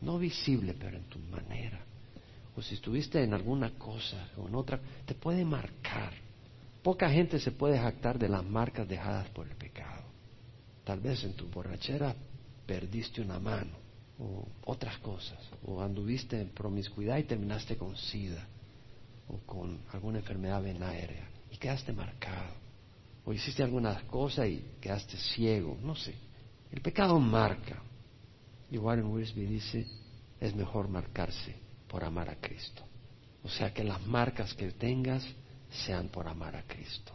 No 0.00 0.18
visible, 0.18 0.74
pero 0.78 0.96
en 0.96 1.04
tu 1.04 1.18
manera. 1.18 1.78
O 2.56 2.62
si 2.62 2.74
estuviste 2.74 3.22
en 3.22 3.34
alguna 3.34 3.70
cosa 3.78 4.30
o 4.38 4.48
en 4.48 4.54
otra, 4.54 4.80
te 5.04 5.14
puede 5.14 5.44
marcar. 5.44 6.14
Poca 6.82 7.10
gente 7.10 7.38
se 7.38 7.52
puede 7.52 7.78
jactar 7.78 8.18
de 8.18 8.30
las 8.30 8.42
marcas 8.44 8.88
dejadas 8.88 9.28
por 9.28 9.46
el 9.46 9.54
pecado. 9.56 10.04
Tal 10.84 11.00
vez 11.00 11.22
en 11.24 11.34
tu 11.34 11.46
borrachera 11.48 12.16
perdiste 12.66 13.20
una 13.20 13.38
mano 13.38 13.72
o 14.18 14.46
otras 14.64 14.96
cosas, 14.98 15.38
o 15.66 15.82
anduviste 15.82 16.40
en 16.40 16.48
promiscuidad 16.48 17.18
y 17.18 17.24
terminaste 17.24 17.76
con 17.76 17.96
sida 17.96 18.46
o 19.28 19.38
con 19.46 19.80
alguna 19.92 20.18
enfermedad 20.18 20.62
venérea 20.62 21.28
y 21.50 21.56
quedaste 21.56 21.92
marcado, 21.92 22.54
o 23.24 23.32
hiciste 23.32 23.62
alguna 23.62 24.02
cosa 24.06 24.46
y 24.46 24.76
quedaste 24.80 25.16
ciego, 25.16 25.78
no 25.82 25.94
sé. 25.94 26.14
El 26.70 26.80
pecado 26.80 27.18
marca. 27.18 27.82
Y 28.70 28.78
Warren 28.78 29.06
Wiersbe 29.06 29.46
dice, 29.46 29.86
es 30.38 30.54
mejor 30.54 30.88
marcarse 30.88 31.56
por 31.88 32.04
amar 32.04 32.30
a 32.30 32.36
Cristo. 32.36 32.82
O 33.42 33.48
sea, 33.48 33.72
que 33.72 33.82
las 33.82 34.06
marcas 34.06 34.54
que 34.54 34.70
tengas 34.72 35.26
sean 35.70 36.08
por 36.08 36.28
amar 36.28 36.56
a 36.56 36.62
Cristo. 36.62 37.12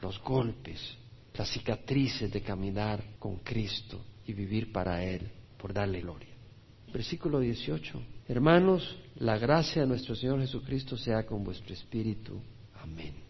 Los 0.00 0.20
golpes, 0.22 0.80
las 1.34 1.48
cicatrices 1.50 2.32
de 2.32 2.40
caminar 2.40 3.02
con 3.18 3.36
Cristo 3.38 4.04
y 4.26 4.32
vivir 4.32 4.72
para 4.72 5.04
Él, 5.04 5.30
por 5.56 5.72
darle 5.72 6.00
gloria. 6.00 6.34
Versículo 6.92 7.38
18. 7.38 8.02
Hermanos, 8.26 8.98
la 9.16 9.38
gracia 9.38 9.82
de 9.82 9.88
nuestro 9.88 10.14
Señor 10.14 10.40
Jesucristo 10.40 10.96
sea 10.96 11.24
con 11.24 11.44
vuestro 11.44 11.72
espíritu. 11.72 12.40
Amén. 12.82 13.29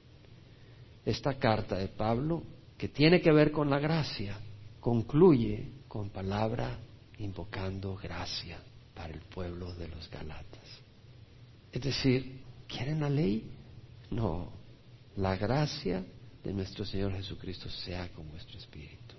Esta 1.04 1.34
carta 1.38 1.76
de 1.76 1.88
Pablo, 1.88 2.42
que 2.76 2.88
tiene 2.88 3.20
que 3.20 3.32
ver 3.32 3.52
con 3.52 3.70
la 3.70 3.78
gracia, 3.78 4.38
concluye 4.80 5.68
con 5.88 6.10
palabra 6.10 6.78
invocando 7.18 7.96
gracia 7.96 8.58
para 8.94 9.12
el 9.12 9.20
pueblo 9.20 9.74
de 9.74 9.88
los 9.88 10.10
Galatas. 10.10 10.80
Es 11.72 11.82
decir, 11.82 12.40
¿quieren 12.66 13.00
la 13.00 13.10
ley? 13.10 13.50
No, 14.10 14.52
la 15.16 15.36
gracia 15.36 16.04
de 16.42 16.52
nuestro 16.52 16.84
Señor 16.84 17.12
Jesucristo 17.12 17.68
sea 17.68 18.08
con 18.08 18.28
vuestro 18.28 18.58
espíritu. 18.58 19.14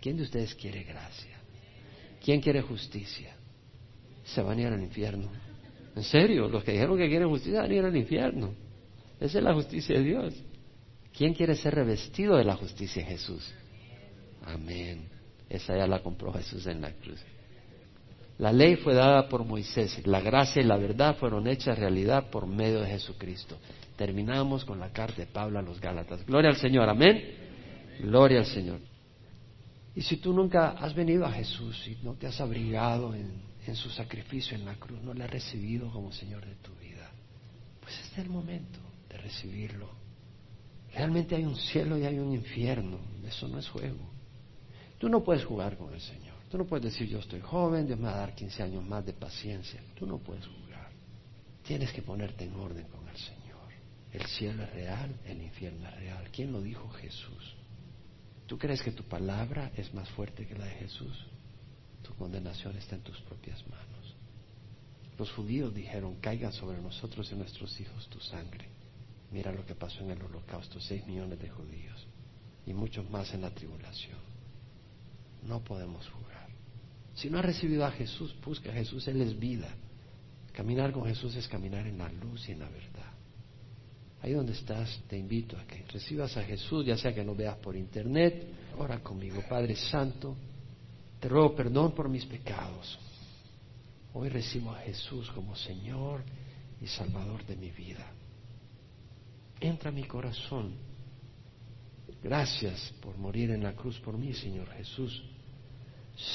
¿Quién 0.00 0.16
de 0.16 0.24
ustedes 0.24 0.54
quiere 0.54 0.82
gracia? 0.82 1.36
¿Quién 2.22 2.40
quiere 2.40 2.62
justicia? 2.62 3.34
Se 4.24 4.42
van 4.42 4.58
a 4.58 4.62
ir 4.62 4.66
al 4.68 4.82
infierno. 4.82 5.28
En 5.94 6.02
serio, 6.02 6.48
los 6.48 6.62
que 6.64 6.72
dijeron 6.72 6.98
que 6.98 7.08
quieren 7.08 7.28
justicia 7.28 7.62
van 7.62 7.70
a 7.70 7.74
ir 7.74 7.84
al 7.84 7.96
infierno. 7.96 8.52
Esa 9.20 9.38
es 9.38 9.44
la 9.44 9.54
justicia 9.54 9.96
de 9.96 10.04
Dios. 10.04 10.34
¿Quién 11.16 11.32
quiere 11.32 11.56
ser 11.56 11.74
revestido 11.74 12.36
de 12.36 12.44
la 12.44 12.56
justicia 12.56 13.02
de 13.02 13.08
Jesús? 13.08 13.50
Amén. 14.44 15.08
Esa 15.48 15.76
ya 15.76 15.86
la 15.86 16.02
compró 16.02 16.32
Jesús 16.32 16.66
en 16.66 16.80
la 16.82 16.92
cruz. 16.92 17.20
La 18.38 18.52
ley 18.52 18.76
fue 18.76 18.92
dada 18.92 19.28
por 19.28 19.44
Moisés, 19.44 20.06
la 20.06 20.20
gracia 20.20 20.60
y 20.60 20.66
la 20.66 20.76
verdad 20.76 21.16
fueron 21.16 21.46
hechas 21.46 21.78
realidad 21.78 22.28
por 22.28 22.46
medio 22.46 22.80
de 22.82 22.90
Jesucristo. 22.90 23.56
Terminamos 23.96 24.66
con 24.66 24.78
la 24.78 24.92
carta 24.92 25.22
de 25.22 25.26
Pablo 25.26 25.58
a 25.58 25.62
los 25.62 25.80
Gálatas. 25.80 26.24
Gloria 26.26 26.50
al 26.50 26.56
Señor, 26.56 26.86
amén. 26.88 27.34
Gloria 28.00 28.40
al 28.40 28.46
Señor. 28.46 28.80
Y 29.94 30.02
si 30.02 30.18
tú 30.18 30.34
nunca 30.34 30.72
has 30.72 30.94
venido 30.94 31.24
a 31.24 31.32
Jesús 31.32 31.88
y 31.88 31.96
no 32.02 32.12
te 32.12 32.26
has 32.26 32.38
abrigado 32.42 33.14
en, 33.14 33.40
en 33.66 33.74
su 33.74 33.88
sacrificio 33.88 34.54
en 34.54 34.66
la 34.66 34.74
cruz, 34.74 35.00
no 35.02 35.14
le 35.14 35.24
has 35.24 35.30
recibido 35.30 35.90
como 35.90 36.12
Señor 36.12 36.44
de 36.44 36.56
tu 36.56 36.74
vida, 36.74 37.10
pues 37.80 37.98
este 38.00 38.20
es 38.20 38.26
el 38.26 38.30
momento 38.30 38.78
de 39.08 39.16
recibirlo. 39.16 40.05
Realmente 40.96 41.36
hay 41.36 41.44
un 41.44 41.56
cielo 41.56 41.98
y 41.98 42.06
hay 42.06 42.18
un 42.18 42.32
infierno. 42.32 42.98
Eso 43.26 43.46
no 43.48 43.58
es 43.58 43.68
juego. 43.68 44.08
Tú 44.98 45.10
no 45.10 45.22
puedes 45.22 45.44
jugar 45.44 45.76
con 45.76 45.92
el 45.92 46.00
Señor. 46.00 46.34
Tú 46.50 46.56
no 46.56 46.64
puedes 46.64 46.86
decir 46.86 47.06
yo 47.06 47.18
estoy 47.18 47.40
joven, 47.40 47.86
Dios 47.86 47.98
me 47.98 48.06
va 48.06 48.14
a 48.14 48.18
dar 48.18 48.34
15 48.34 48.62
años 48.62 48.82
más 48.82 49.04
de 49.04 49.12
paciencia. 49.12 49.78
Tú 49.94 50.06
no 50.06 50.16
puedes 50.16 50.46
jugar. 50.46 50.90
Tienes 51.64 51.92
que 51.92 52.00
ponerte 52.00 52.44
en 52.44 52.54
orden 52.54 52.86
con 52.86 53.06
el 53.08 53.16
Señor. 53.16 53.68
El 54.10 54.24
cielo 54.26 54.62
es 54.62 54.72
real, 54.72 55.14
el 55.26 55.42
infierno 55.42 55.86
es 55.86 55.96
real. 55.96 56.30
¿Quién 56.32 56.50
lo 56.50 56.62
dijo? 56.62 56.88
Jesús. 56.88 57.56
¿Tú 58.46 58.56
crees 58.56 58.80
que 58.80 58.92
tu 58.92 59.02
palabra 59.02 59.72
es 59.76 59.92
más 59.92 60.08
fuerte 60.10 60.46
que 60.46 60.54
la 60.54 60.64
de 60.64 60.76
Jesús? 60.76 61.26
Tu 62.02 62.14
condenación 62.14 62.74
está 62.78 62.94
en 62.94 63.02
tus 63.02 63.20
propias 63.20 63.62
manos. 63.68 64.16
Los 65.18 65.30
judíos 65.32 65.74
dijeron, 65.74 66.16
caigan 66.20 66.54
sobre 66.54 66.80
nosotros 66.80 67.30
y 67.32 67.34
nuestros 67.34 67.78
hijos 67.80 68.08
tu 68.08 68.18
sangre. 68.20 68.76
Mira 69.30 69.52
lo 69.52 69.64
que 69.66 69.74
pasó 69.74 70.00
en 70.00 70.10
el 70.10 70.22
holocausto, 70.22 70.80
seis 70.80 71.06
millones 71.06 71.38
de 71.40 71.48
judíos 71.48 72.06
y 72.66 72.72
muchos 72.72 73.08
más 73.10 73.32
en 73.34 73.42
la 73.42 73.50
tribulación. 73.50 74.18
No 75.42 75.62
podemos 75.62 76.08
jugar. 76.08 76.48
Si 77.14 77.30
no 77.30 77.38
has 77.38 77.44
recibido 77.44 77.84
a 77.84 77.90
Jesús, 77.92 78.34
busca 78.44 78.70
a 78.70 78.74
Jesús, 78.74 79.06
Él 79.08 79.22
es 79.22 79.38
vida. 79.38 79.68
Caminar 80.52 80.92
con 80.92 81.04
Jesús 81.04 81.34
es 81.36 81.48
caminar 81.48 81.86
en 81.86 81.98
la 81.98 82.08
luz 82.10 82.48
y 82.48 82.52
en 82.52 82.60
la 82.60 82.68
verdad. 82.68 83.12
Ahí 84.22 84.32
donde 84.32 84.52
estás, 84.52 85.00
te 85.08 85.16
invito 85.16 85.56
a 85.56 85.64
que 85.66 85.84
recibas 85.92 86.36
a 86.36 86.42
Jesús, 86.42 86.84
ya 86.84 86.96
sea 86.96 87.14
que 87.14 87.24
lo 87.24 87.34
veas 87.34 87.56
por 87.58 87.76
internet. 87.76 88.46
Ora 88.78 89.00
conmigo, 89.00 89.42
Padre 89.48 89.76
Santo, 89.76 90.36
te 91.20 91.28
ruego 91.28 91.54
perdón 91.54 91.92
por 91.92 92.08
mis 92.08 92.24
pecados. 92.24 92.98
Hoy 94.14 94.28
recibo 94.28 94.70
a 94.72 94.80
Jesús 94.80 95.30
como 95.32 95.54
Señor 95.54 96.22
y 96.80 96.86
Salvador 96.86 97.44
de 97.46 97.56
mi 97.56 97.70
vida. 97.70 98.06
Entra 99.60 99.90
a 99.90 99.92
mi 99.92 100.04
corazón. 100.04 100.74
Gracias 102.22 102.92
por 103.00 103.16
morir 103.16 103.50
en 103.50 103.62
la 103.62 103.74
cruz 103.74 103.98
por 104.00 104.18
mí, 104.18 104.32
Señor 104.34 104.68
Jesús. 104.70 105.22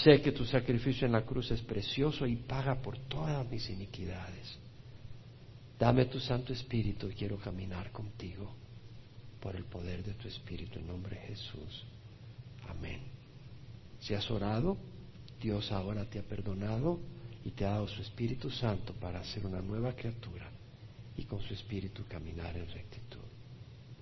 Sé 0.04 0.22
que 0.22 0.32
tu 0.32 0.46
sacrificio 0.46 1.06
en 1.06 1.12
la 1.12 1.24
cruz 1.24 1.52
es 1.52 1.62
precioso 1.62 2.26
y 2.26 2.36
paga 2.36 2.82
por 2.82 2.98
todas 3.08 3.50
mis 3.50 3.70
iniquidades. 3.70 4.58
Dame 5.78 6.06
tu 6.06 6.20
Santo 6.20 6.54
Espíritu 6.54 7.10
y 7.10 7.16
quiero 7.16 7.38
caminar 7.38 7.92
contigo 7.92 8.56
por 9.40 9.56
el 9.56 9.66
poder 9.66 10.04
de 10.04 10.14
tu 10.14 10.28
Espíritu 10.28 10.80
en 10.80 10.88
nombre 10.88 11.16
de 11.16 11.28
Jesús. 11.28 11.86
Amén. 12.70 13.02
Si 14.00 14.14
has 14.14 14.30
orado, 14.30 14.78
Dios 15.40 15.72
ahora 15.72 16.06
te 16.06 16.20
ha 16.20 16.24
perdonado 16.24 17.00
y 17.44 17.52
te 17.52 17.66
ha 17.66 17.72
dado 17.72 17.88
su 17.88 18.02
Espíritu 18.02 18.52
Santo 18.52 18.94
para 18.94 19.24
ser 19.24 19.46
una 19.46 19.62
nueva 19.62 19.94
criatura 19.94 20.52
y 21.18 21.24
con 21.24 21.42
su 21.42 21.54
Espíritu 21.54 22.04
caminar 22.08 22.56
en 22.58 22.68
rectitud. 22.70 23.21